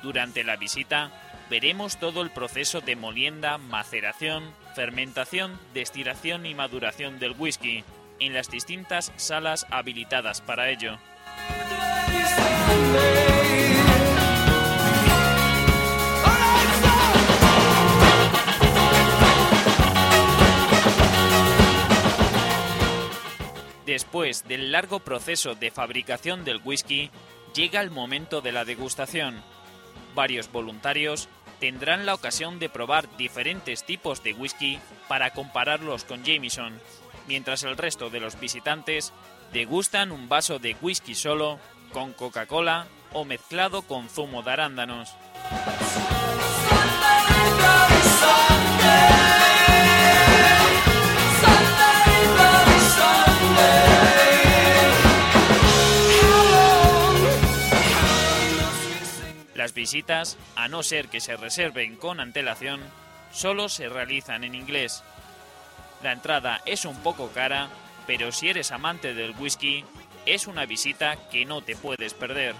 Durante 0.01 0.43
la 0.43 0.55
visita 0.55 1.24
veremos 1.49 1.97
todo 1.97 2.21
el 2.21 2.31
proceso 2.31 2.81
de 2.81 2.95
molienda, 2.95 3.57
maceración, 3.57 4.53
fermentación, 4.75 5.59
destilación 5.73 6.45
y 6.45 6.55
maduración 6.55 7.19
del 7.19 7.35
whisky, 7.37 7.83
en 8.19 8.33
las 8.33 8.49
distintas 8.49 9.11
salas 9.17 9.65
habilitadas 9.69 10.41
para 10.41 10.69
ello. 10.69 10.97
Después 23.85 24.47
del 24.47 24.71
largo 24.71 24.99
proceso 24.99 25.53
de 25.53 25.69
fabricación 25.71 26.43
del 26.43 26.59
whisky, 26.63 27.11
llega 27.53 27.81
el 27.81 27.91
momento 27.91 28.41
de 28.41 28.51
la 28.51 28.65
degustación. 28.65 29.41
Varios 30.15 30.49
voluntarios 30.49 31.27
tendrán 31.59 32.05
la 32.05 32.13
ocasión 32.13 32.57
de 32.57 32.69
probar 32.69 33.17
diferentes 33.17 33.83
tipos 33.83 34.23
de 34.23 34.33
whisky 34.33 34.79
para 35.09 35.31
compararlos 35.31 36.05
con 36.05 36.23
Jameson, 36.23 36.79
mientras 37.27 37.63
el 37.63 37.75
resto 37.75 38.09
de 38.09 38.21
los 38.21 38.39
visitantes 38.39 39.11
degustan 39.51 40.13
un 40.13 40.29
vaso 40.29 40.57
de 40.57 40.75
whisky 40.81 41.15
solo, 41.15 41.59
con 41.91 42.13
Coca-Cola 42.13 42.87
o 43.13 43.25
mezclado 43.25 43.81
con 43.81 44.09
zumo 44.09 44.41
de 44.41 44.51
arándanos. 44.51 45.13
Visitas, 59.75 60.37
a 60.55 60.67
no 60.67 60.81
ser 60.81 61.09
que 61.09 61.21
se 61.21 61.37
reserven 61.37 61.97
con 61.97 62.19
antelación, 62.19 62.81
solo 63.31 63.69
se 63.69 63.89
realizan 63.89 64.43
en 64.43 64.55
inglés. 64.55 65.03
La 66.01 66.11
entrada 66.11 66.61
es 66.65 66.85
un 66.85 66.97
poco 67.03 67.29
cara, 67.29 67.69
pero 68.07 68.31
si 68.31 68.49
eres 68.49 68.71
amante 68.71 69.13
del 69.13 69.35
whisky, 69.37 69.85
es 70.25 70.47
una 70.47 70.65
visita 70.65 71.17
que 71.29 71.45
no 71.45 71.61
te 71.61 71.75
puedes 71.75 72.15
perder. 72.15 72.55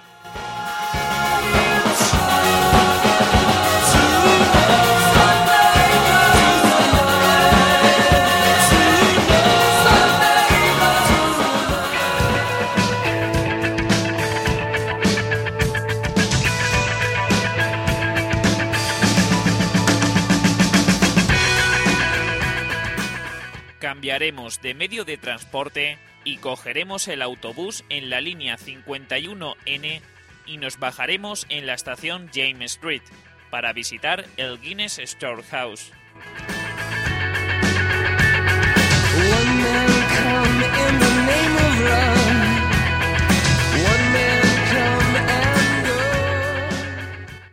Cambiaremos 24.15 24.61
de 24.61 24.73
medio 24.73 25.03
de 25.03 25.17
transporte 25.17 25.97
y 26.23 26.37
cogeremos 26.37 27.09
el 27.09 27.21
autobús 27.21 27.83
en 27.89 28.09
la 28.09 28.21
línea 28.21 28.57
51N 28.57 30.01
y 30.45 30.57
nos 30.57 30.79
bajaremos 30.79 31.45
en 31.49 31.67
la 31.67 31.73
estación 31.73 32.29
James 32.33 32.75
Street 32.75 33.01
para 33.49 33.73
visitar 33.73 34.25
el 34.37 34.61
Guinness 34.61 35.01
Storehouse. 35.03 35.91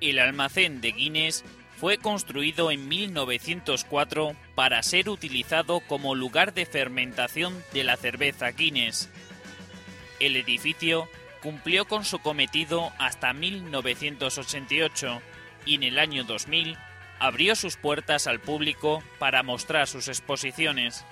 El 0.01 0.19
almacén 0.21 0.81
de 0.81 0.93
Guinness 0.93 1.45
fue 1.83 1.99
construido 1.99 2.71
en 2.71 2.87
1904 2.87 4.37
para 4.55 4.81
ser 4.85 5.09
utilizado 5.09 5.81
como 5.81 6.15
lugar 6.15 6.55
de 6.55 6.65
fermentación 6.65 7.61
de 7.73 7.83
la 7.83 7.97
cerveza 7.97 8.53
Guinness. 8.53 9.11
El 10.21 10.37
edificio 10.37 11.09
cumplió 11.43 11.87
con 11.87 12.05
su 12.05 12.21
cometido 12.21 12.93
hasta 13.01 13.33
1988 13.33 15.23
y 15.67 15.75
en 15.75 15.83
el 15.83 15.99
año 15.99 16.23
2000 16.23 16.79
abrió 17.19 17.57
sus 17.57 17.77
puertas 17.77 18.29
al 18.29 18.39
público 18.39 19.03
para 19.19 19.43
mostrar 19.43 19.89
sus 19.89 20.07
exposiciones. 20.07 21.05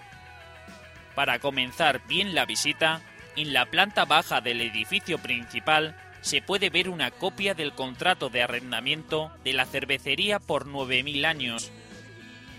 Para 1.16 1.40
comenzar 1.40 2.00
bien 2.06 2.32
la 2.32 2.46
visita, 2.46 3.00
en 3.34 3.52
la 3.52 3.66
planta 3.66 4.04
baja 4.04 4.40
del 4.40 4.60
edificio 4.60 5.18
principal 5.18 5.96
se 6.20 6.42
puede 6.42 6.70
ver 6.70 6.88
una 6.88 7.10
copia 7.10 7.54
del 7.54 7.72
contrato 7.72 8.28
de 8.28 8.42
arrendamiento 8.42 9.30
de 9.44 9.52
la 9.52 9.66
cervecería 9.66 10.38
por 10.38 10.66
9.000 10.66 11.24
años. 11.24 11.70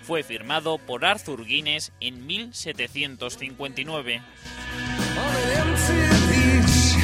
Fue 0.03 0.23
firmado 0.23 0.77
por 0.79 1.05
Arthur 1.05 1.45
Guinness 1.45 1.91
en 1.99 2.25
1759. 2.25 4.21
On 5.17 5.25
an 5.25 5.69
empty 5.69 5.93
beach. 6.29 6.95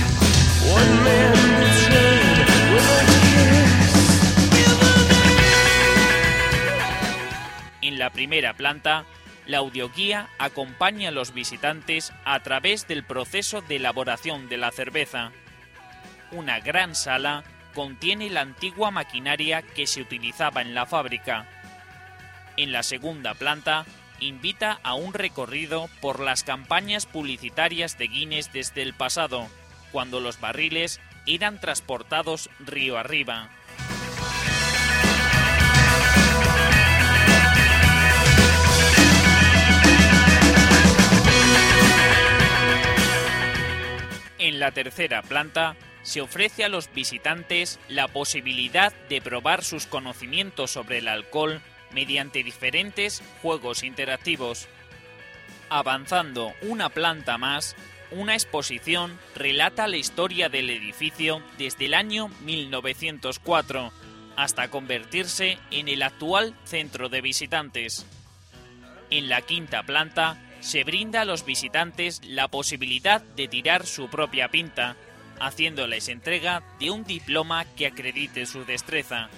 One 0.74 0.96
man 1.04 1.34
betrayed 1.60 2.74
with 2.74 2.90
a 2.90 3.06
kiss. 3.12 4.08
En 7.82 8.00
la 8.00 8.10
primera 8.12 8.54
planta, 8.54 9.06
la 9.46 9.60
audioguía 9.60 10.28
acompaña 10.40 11.10
a 11.10 11.12
los 11.12 11.34
visitantes 11.34 12.12
a 12.26 12.42
través 12.42 12.88
del 12.88 13.06
proceso 13.06 13.62
de 13.62 13.78
elaboración 13.78 14.50
de 14.50 14.58
la 14.58 14.72
cerveza. 14.72 15.32
Una 16.32 16.60
gran 16.60 16.94
sala 16.94 17.44
contiene 17.74 18.30
la 18.30 18.42
antigua 18.42 18.92
maquinaria 18.92 19.62
que 19.62 19.88
se 19.88 20.02
utilizaba 20.02 20.62
en 20.62 20.74
la 20.74 20.86
fábrica. 20.86 21.46
En 22.58 22.72
la 22.72 22.84
segunda 22.84 23.34
planta, 23.34 23.86
invita 24.20 24.80
a 24.84 24.96
un 24.96 25.14
recorrido 25.14 25.90
por 26.02 26.20
las 26.20 26.44
campañas 26.44 27.06
publicitarias 27.06 27.98
de 27.98 28.08
Guinness 28.08 28.52
desde 28.52 28.82
el 28.82 28.94
pasado, 28.94 29.48
cuando 29.92 30.20
los 30.20 30.40
barriles 30.40 31.00
eran 31.26 31.62
transportados 31.62 32.50
río 32.60 32.98
arriba. 32.98 33.50
En 44.40 44.60
la 44.60 44.72
tercera 44.72 45.22
planta 45.22 45.76
se 46.08 46.22
ofrece 46.22 46.64
a 46.64 46.70
los 46.70 46.94
visitantes 46.94 47.82
la 47.90 48.08
posibilidad 48.08 48.94
de 49.10 49.22
probar 49.22 49.62
sus 49.62 49.88
conocimientos 49.88 50.72
sobre 50.72 51.00
el 51.00 51.10
alcohol 51.10 51.62
mediante 51.92 52.44
diferentes 52.44 53.22
juegos 53.42 53.84
interactivos. 53.84 54.70
Avanzando 55.68 56.54
una 56.62 56.88
planta 56.88 57.38
más, 57.38 57.76
una 58.10 58.36
exposición 58.36 59.20
relata 59.36 59.90
la 59.90 59.98
historia 59.98 60.48
del 60.48 60.70
edificio 60.70 61.44
desde 61.58 61.88
el 61.88 61.94
año 61.94 62.30
1904 62.46 63.92
hasta 64.38 64.70
convertirse 64.70 65.58
en 65.72 65.90
el 65.90 66.04
actual 66.04 66.56
centro 66.64 67.10
de 67.10 67.20
visitantes. 67.20 68.06
En 69.10 69.28
la 69.28 69.42
quinta 69.42 69.84
planta 69.84 70.42
se 70.62 70.86
brinda 70.86 71.22
a 71.22 71.26
los 71.26 71.44
visitantes 71.44 72.22
la 72.24 72.48
posibilidad 72.48 73.22
de 73.22 73.50
tirar 73.50 73.86
su 73.86 74.10
propia 74.10 74.48
pinta, 74.48 74.96
haciéndoles 75.40 76.10
entrega 76.10 76.64
de 76.80 76.92
un 76.92 77.04
diploma 77.04 77.66
que 77.76 77.88
acredite 77.88 78.46
su 78.46 78.66
destreza. 78.66 79.30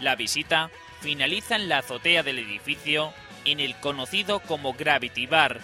La 0.00 0.16
visita 0.16 0.70
finaliza 1.00 1.56
en 1.56 1.68
la 1.68 1.78
azotea 1.78 2.22
del 2.22 2.38
edificio 2.38 3.12
en 3.44 3.60
el 3.60 3.74
conocido 3.76 4.40
como 4.40 4.74
Gravity 4.74 5.26
Bar, 5.26 5.60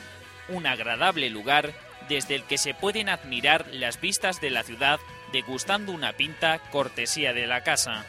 un 0.49 0.67
agradable 0.67 1.31
lugar 1.31 1.73
desde 2.09 2.35
el 2.35 2.45
que 2.45 2.59
se 2.59 2.75
pueden 2.75 3.09
admirar 3.09 3.67
las 3.73 4.01
vistas 4.01 4.41
de 4.41 4.51
la 4.51 4.63
ciudad 4.63 4.99
degustando 5.33 5.93
una 5.93 6.13
pinta 6.13 6.59
cortesía 6.71 7.33
de 7.33 7.47
la 7.47 7.63
casa. 7.63 8.05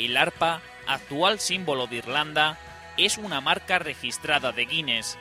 El 0.00 0.16
arpa, 0.16 0.62
actual 0.86 1.38
símbolo 1.40 1.86
de 1.86 1.96
Irlanda, 1.96 2.58
es 2.96 3.18
una 3.18 3.42
marca 3.42 3.78
registrada 3.78 4.50
de 4.50 4.64
Guinness. 4.64 5.18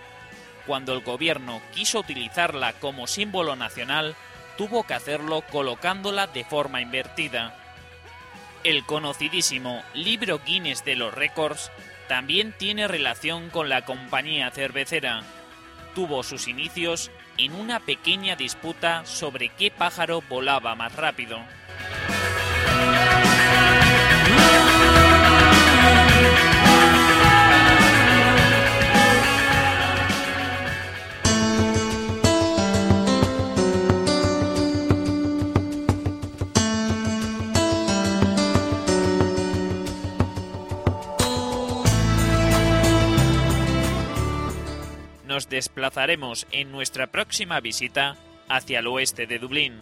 Cuando 0.66 0.94
el 0.94 1.02
gobierno 1.02 1.62
quiso 1.74 2.00
utilizarla 2.00 2.72
como 2.74 3.06
símbolo 3.06 3.58
nacional, 3.58 4.16
tuvo 4.58 4.88
que 4.88 4.94
hacerlo 4.94 5.44
colocándola 5.52 6.28
de 6.28 6.46
forma 6.46 6.80
invertida. 6.80 7.58
El 8.64 8.86
conocidísimo 8.86 9.84
libro 9.94 10.40
Guinness 10.46 10.86
de 10.86 10.96
los 10.96 11.14
récords 11.14 11.72
también 12.08 12.54
tiene 12.58 12.88
relación 12.88 13.50
con 13.50 13.68
la 13.68 13.84
compañía 13.84 14.50
cervecera. 14.50 15.24
Tuvo 15.94 16.24
sus 16.24 16.48
inicios 16.48 17.12
en 17.38 17.54
una 17.54 17.82
pequeña 17.82 18.38
disputa 18.38 19.06
sobre 19.06 19.50
qué 19.50 19.72
pájaro 19.72 20.24
volaba 20.30 20.74
más 20.76 20.96
rápido. 20.96 21.38
Nos 45.40 45.48
desplazaremos 45.48 46.48
en 46.52 46.70
nuestra 46.70 47.08
próxima 47.08 47.62
visita 47.62 48.18
hacia 48.50 48.80
el 48.80 48.88
oeste 48.88 49.26
de 49.26 49.40
Dublín. 49.40 49.80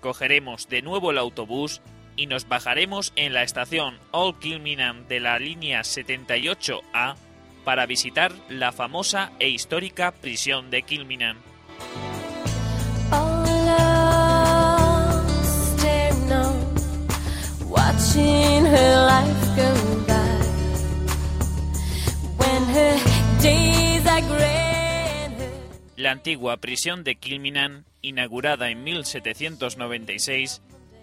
Cogeremos 0.00 0.70
de 0.70 0.80
nuevo 0.80 1.10
el 1.10 1.18
autobús 1.18 1.82
y 2.16 2.24
nos 2.24 2.48
bajaremos 2.48 3.12
en 3.14 3.34
la 3.34 3.42
estación 3.42 3.98
Old 4.10 4.38
Kilminham 4.38 5.06
de 5.06 5.20
la 5.20 5.38
línea 5.38 5.82
78A 5.82 7.16
para 7.62 7.84
visitar 7.84 8.32
la 8.48 8.72
famosa 8.72 9.32
e 9.38 9.50
histórica 9.50 10.12
prisión 10.12 10.70
de 10.70 10.82
her 24.30 24.59
La 26.00 26.12
antigua 26.12 26.56
prisión 26.56 27.04
de 27.04 27.16
Kilminham, 27.16 27.84
inaugurada 28.00 28.70
en 28.70 28.84
1796, 28.84 30.62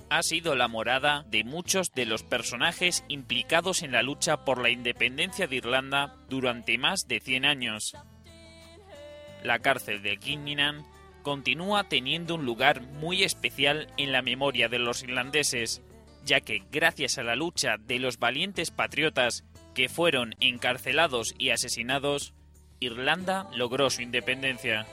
ha 0.10 0.24
sido 0.24 0.56
la 0.56 0.68
morada 0.68 1.24
de 1.30 1.44
muchos 1.44 1.92
de 1.94 2.08
los 2.08 2.24
personajes 2.24 3.04
implicados 3.08 3.84
en 3.84 3.92
la 3.92 4.02
lucha 4.02 4.44
por 4.44 4.60
la 4.60 4.72
independencia 4.72 5.46
de 5.46 5.58
Irlanda 5.58 6.16
durante 6.30 6.80
más 6.80 7.08
de 7.08 7.20
100 7.20 7.46
años. 7.46 7.94
La 9.44 9.60
cárcel 9.60 10.02
de 10.02 10.18
Kilminham 10.18 10.84
continúa 11.22 11.84
teniendo 11.84 12.34
un 12.34 12.46
lugar 12.46 12.82
muy 12.82 13.22
especial 13.22 13.94
en 13.98 14.12
la 14.12 14.24
memoria 14.24 14.68
de 14.68 14.80
los 14.80 15.04
irlandeses, 15.04 15.84
ya 16.26 16.42
que 16.42 16.64
gracias 16.72 17.20
a 17.20 17.24
la 17.24 17.36
lucha 17.36 17.78
de 17.78 18.00
los 18.00 18.18
valientes 18.18 18.72
patriotas 18.72 19.44
que 19.76 19.90
fueron 19.90 20.34
encarcelados 20.40 21.36
y 21.38 21.52
asesinados, 21.52 22.34
Irlanda 22.80 23.50
logró 23.56 23.90
su 23.90 24.02
independencia. 24.02 24.86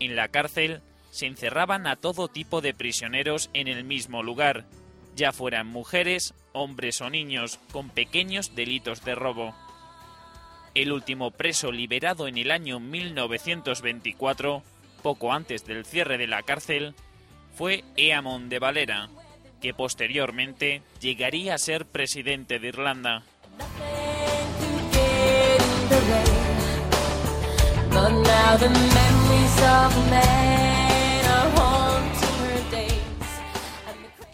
En 0.00 0.16
la 0.16 0.28
cárcel 0.28 0.82
se 1.10 1.26
encerraban 1.26 1.86
a 1.86 1.96
todo 1.96 2.28
tipo 2.28 2.60
de 2.60 2.74
prisioneros 2.74 3.50
en 3.54 3.68
el 3.68 3.84
mismo 3.84 4.22
lugar, 4.22 4.66
ya 5.16 5.32
fueran 5.32 5.66
mujeres, 5.66 6.34
hombres 6.52 7.00
o 7.00 7.10
niños, 7.10 7.58
con 7.72 7.90
pequeños 7.90 8.54
delitos 8.54 9.04
de 9.04 9.14
robo. 9.14 9.54
El 10.74 10.92
último 10.92 11.30
preso 11.30 11.72
liberado 11.72 12.28
en 12.28 12.38
el 12.38 12.50
año 12.50 12.78
1924, 12.78 14.62
poco 14.98 15.32
antes 15.32 15.64
del 15.64 15.84
cierre 15.84 16.18
de 16.18 16.26
la 16.26 16.42
cárcel, 16.42 16.94
fue 17.54 17.84
Eamon 17.96 18.48
de 18.48 18.58
Valera, 18.58 19.08
que 19.60 19.74
posteriormente 19.74 20.82
llegaría 21.00 21.54
a 21.54 21.58
ser 21.58 21.86
presidente 21.86 22.58
de 22.58 22.68
Irlanda. 22.68 23.22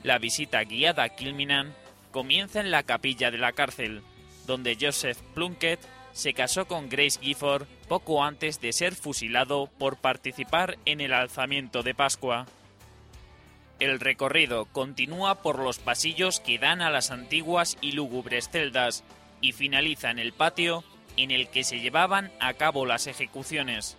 La 0.02 0.18
visita 0.18 0.62
guiada 0.64 1.04
a 1.04 1.08
Kilminan 1.08 1.72
comienza 2.10 2.60
en 2.60 2.70
la 2.70 2.82
capilla 2.82 3.30
de 3.30 3.38
la 3.38 3.52
cárcel, 3.52 4.02
donde 4.46 4.76
Joseph 4.78 5.18
Plunkett 5.34 5.80
se 6.14 6.32
casó 6.32 6.66
con 6.66 6.88
Grace 6.88 7.18
Gifford 7.20 7.66
poco 7.88 8.22
antes 8.24 8.60
de 8.60 8.72
ser 8.72 8.94
fusilado 8.94 9.68
por 9.78 9.96
participar 9.96 10.78
en 10.86 11.00
el 11.00 11.12
alzamiento 11.12 11.82
de 11.82 11.94
Pascua. 11.94 12.46
El 13.80 13.98
recorrido 13.98 14.66
continúa 14.66 15.42
por 15.42 15.58
los 15.58 15.80
pasillos 15.80 16.38
que 16.38 16.58
dan 16.58 16.80
a 16.82 16.90
las 16.90 17.10
antiguas 17.10 17.76
y 17.80 17.92
lúgubres 17.92 18.48
celdas 18.48 19.02
y 19.40 19.52
finaliza 19.52 20.12
en 20.12 20.20
el 20.20 20.32
patio 20.32 20.84
en 21.16 21.32
el 21.32 21.48
que 21.48 21.64
se 21.64 21.80
llevaban 21.80 22.32
a 22.40 22.54
cabo 22.54 22.86
las 22.86 23.08
ejecuciones. 23.08 23.96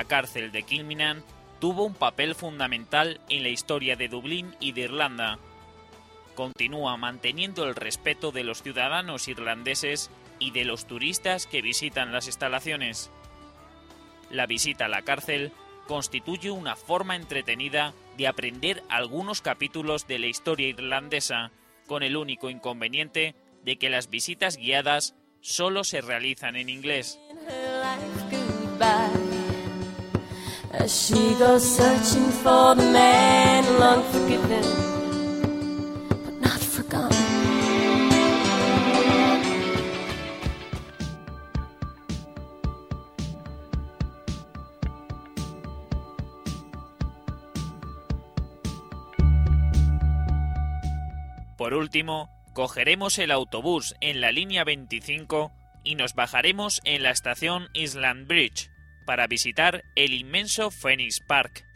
La 0.00 0.06
cárcel 0.06 0.50
de 0.50 0.62
Kilminan 0.62 1.22
tuvo 1.60 1.84
un 1.84 1.92
papel 1.92 2.34
fundamental 2.34 3.20
en 3.28 3.42
la 3.42 3.50
historia 3.50 3.96
de 3.96 4.08
Dublín 4.08 4.56
y 4.58 4.72
de 4.72 4.80
Irlanda. 4.80 5.38
Continúa 6.34 6.96
manteniendo 6.96 7.68
el 7.68 7.74
respeto 7.74 8.32
de 8.32 8.42
los 8.42 8.62
ciudadanos 8.62 9.28
irlandeses 9.28 10.10
y 10.38 10.52
de 10.52 10.64
los 10.64 10.86
turistas 10.86 11.46
que 11.46 11.60
visitan 11.60 12.14
las 12.14 12.28
instalaciones. 12.28 13.10
La 14.30 14.46
visita 14.46 14.86
a 14.86 14.88
la 14.88 15.02
cárcel 15.02 15.52
constituye 15.86 16.50
una 16.50 16.76
forma 16.76 17.14
entretenida 17.14 17.92
de 18.16 18.26
aprender 18.26 18.82
algunos 18.88 19.42
capítulos 19.42 20.06
de 20.06 20.18
la 20.18 20.28
historia 20.28 20.68
irlandesa, 20.68 21.50
con 21.86 22.02
el 22.02 22.16
único 22.16 22.48
inconveniente 22.48 23.34
de 23.64 23.76
que 23.76 23.90
las 23.90 24.08
visitas 24.08 24.56
guiadas 24.56 25.14
solo 25.42 25.84
se 25.84 26.00
realizan 26.00 26.56
en 26.56 26.70
inglés. 26.70 27.20
As 30.72 30.90
she 30.94 31.34
goes 31.34 31.64
searching 31.76 32.30
for 32.42 32.74
the 32.74 32.82
man 32.92 33.64
long 33.78 34.02
forgiven 34.12 34.62
but 36.08 36.40
not 36.40 36.60
forgotten. 36.60 37.16
Por 51.56 51.74
último, 51.74 52.30
cogeremos 52.52 53.18
el 53.18 53.30
autobús 53.30 53.94
en 54.00 54.20
la 54.20 54.32
línea 54.32 54.64
25 54.64 55.52
y 55.84 55.94
nos 55.94 56.14
bajaremos 56.14 56.80
en 56.84 57.02
la 57.02 57.10
estación 57.10 57.68
Island 57.74 58.26
Bridge 58.26 58.69
para 59.10 59.26
visitar 59.26 59.84
el 59.96 60.14
inmenso 60.14 60.70
Phoenix 60.70 61.18
Park. 61.18 61.66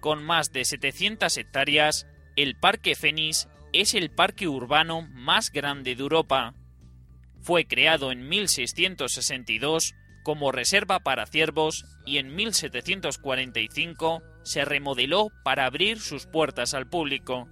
Con 0.00 0.24
más 0.24 0.50
de 0.50 0.64
700 0.64 1.36
hectáreas, 1.36 2.08
el 2.34 2.56
Parque 2.56 2.96
Phoenix 2.96 3.48
es 3.72 3.94
el 3.94 4.10
parque 4.10 4.48
urbano 4.48 5.02
más 5.12 5.52
grande 5.52 5.94
de 5.94 6.02
Europa. 6.02 6.54
Fue 7.40 7.66
creado 7.68 8.10
en 8.10 8.28
1662 8.28 9.94
como 10.24 10.50
reserva 10.50 10.98
para 10.98 11.26
ciervos 11.26 11.84
y 12.04 12.18
en 12.18 12.34
1745 12.34 14.24
se 14.42 14.64
remodeló 14.64 15.28
para 15.44 15.66
abrir 15.66 16.00
sus 16.00 16.26
puertas 16.26 16.74
al 16.74 16.86
público. 16.88 17.48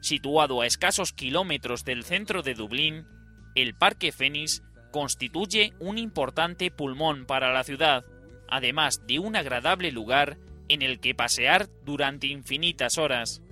Situado 0.00 0.60
a 0.60 0.66
escasos 0.66 1.12
kilómetros 1.12 1.84
del 1.84 2.04
centro 2.04 2.42
de 2.42 2.54
Dublín, 2.54 3.06
el 3.54 3.74
Parque 3.74 4.12
Phoenix 4.12 4.62
constituye 4.90 5.72
un 5.78 5.98
importante 5.98 6.70
pulmón 6.70 7.26
para 7.26 7.52
la 7.52 7.64
ciudad, 7.64 8.04
además 8.48 9.06
de 9.06 9.18
un 9.18 9.36
agradable 9.36 9.92
lugar 9.92 10.38
en 10.68 10.82
el 10.82 11.00
que 11.00 11.14
pasear 11.14 11.68
durante 11.84 12.26
infinitas 12.28 12.98
horas. 12.98 13.42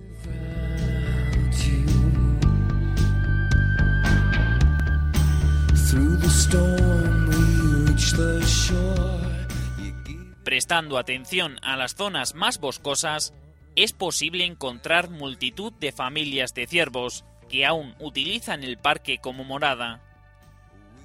Prestando 10.49 10.97
atención 10.97 11.59
a 11.61 11.77
las 11.77 11.93
zonas 11.93 12.33
más 12.33 12.59
boscosas, 12.59 13.35
es 13.75 13.93
posible 13.93 14.45
encontrar 14.45 15.11
multitud 15.11 15.71
de 15.73 15.91
familias 15.91 16.55
de 16.55 16.65
ciervos 16.65 17.23
que 17.49 17.67
aún 17.67 17.93
utilizan 17.99 18.63
el 18.63 18.79
parque 18.79 19.19
como 19.19 19.43
morada. 19.43 20.01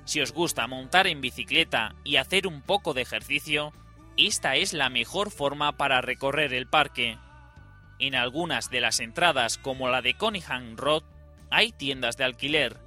Si 0.06 0.22
os 0.22 0.32
gusta 0.32 0.66
montar 0.66 1.06
en 1.06 1.20
bicicleta 1.20 1.94
y 2.04 2.16
hacer 2.16 2.46
un 2.46 2.62
poco 2.62 2.94
de 2.94 3.02
ejercicio, 3.02 3.74
esta 4.16 4.56
es 4.56 4.72
la 4.72 4.88
mejor 4.88 5.30
forma 5.30 5.76
para 5.76 6.00
recorrer 6.00 6.54
el 6.54 6.66
parque. 6.66 7.18
En 7.98 8.14
algunas 8.14 8.70
de 8.70 8.80
las 8.80 8.98
entradas, 8.98 9.58
como 9.58 9.90
la 9.90 10.00
de 10.00 10.14
Conihan 10.14 10.78
Road, 10.78 11.02
hay 11.50 11.70
tiendas 11.70 12.16
de 12.16 12.24
alquiler. 12.24 12.78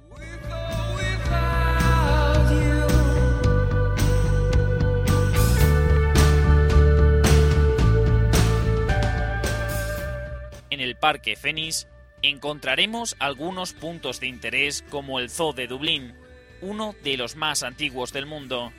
El 10.88 10.96
Parque 10.96 11.36
Phoenix 11.36 11.86
encontraremos 12.22 13.14
algunos 13.18 13.74
puntos 13.74 14.20
de 14.20 14.26
interés 14.26 14.82
como 14.88 15.20
el 15.20 15.28
Zoo 15.28 15.52
de 15.52 15.66
Dublín, 15.66 16.14
uno 16.62 16.94
de 17.04 17.16
los 17.18 17.36
más 17.36 17.62
antiguos 17.62 18.12
del 18.12 18.24
mundo, 18.24 18.72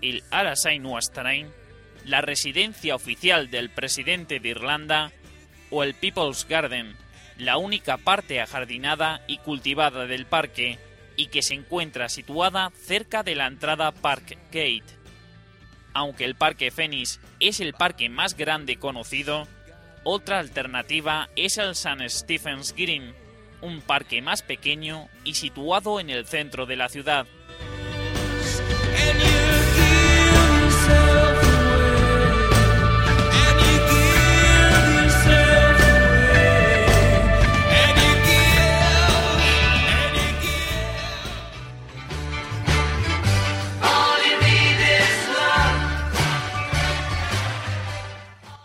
el 0.00 0.22
Arasain 0.30 0.84
Wastarain, 0.86 1.52
la 2.06 2.22
residencia 2.22 2.94
oficial 2.94 3.50
del 3.50 3.68
presidente 3.70 4.40
de 4.40 4.48
Irlanda, 4.48 5.12
o 5.70 5.82
el 5.82 5.94
People's 5.94 6.46
Garden, 6.48 6.96
la 7.36 7.58
única 7.58 7.98
parte 7.98 8.40
ajardinada 8.40 9.22
y 9.26 9.38
cultivada 9.38 10.06
del 10.06 10.24
parque 10.24 10.78
y 11.16 11.26
que 11.26 11.42
se 11.42 11.54
encuentra 11.54 12.08
situada 12.08 12.72
cerca 12.74 13.22
de 13.22 13.34
la 13.34 13.46
entrada 13.46 13.92
Park 13.92 14.38
Gate. 14.46 14.84
Aunque 15.92 16.24
el 16.24 16.36
Parque 16.36 16.70
Phoenix 16.70 17.20
es 17.38 17.60
el 17.60 17.74
parque 17.74 18.08
más 18.08 18.34
grande 18.34 18.76
conocido, 18.76 19.46
otra 20.04 20.38
alternativa 20.38 21.30
es 21.34 21.58
el 21.58 21.70
St. 21.70 22.08
Stephen's 22.08 22.74
Green, 22.74 23.14
un 23.62 23.80
parque 23.80 24.20
más 24.20 24.42
pequeño 24.42 25.08
y 25.24 25.34
situado 25.34 25.98
en 25.98 26.10
el 26.10 26.26
centro 26.26 26.66
de 26.66 26.76
la 26.76 26.88
ciudad. 26.88 27.26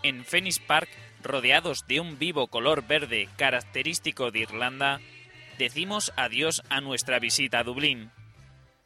En 0.02 0.24
Phoenix 0.24 0.58
Park, 0.58 0.88
rodeados 1.22 1.86
de 1.86 2.00
un 2.00 2.18
vivo 2.18 2.48
color 2.48 2.86
verde 2.86 3.28
característico 3.36 4.30
de 4.30 4.40
Irlanda, 4.40 5.00
decimos 5.58 6.12
adiós 6.16 6.62
a 6.68 6.80
nuestra 6.80 7.18
visita 7.18 7.58
a 7.60 7.64
Dublín. 7.64 8.10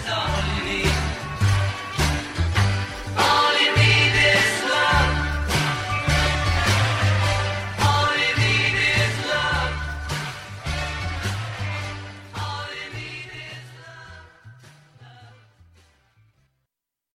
song. 0.04 0.51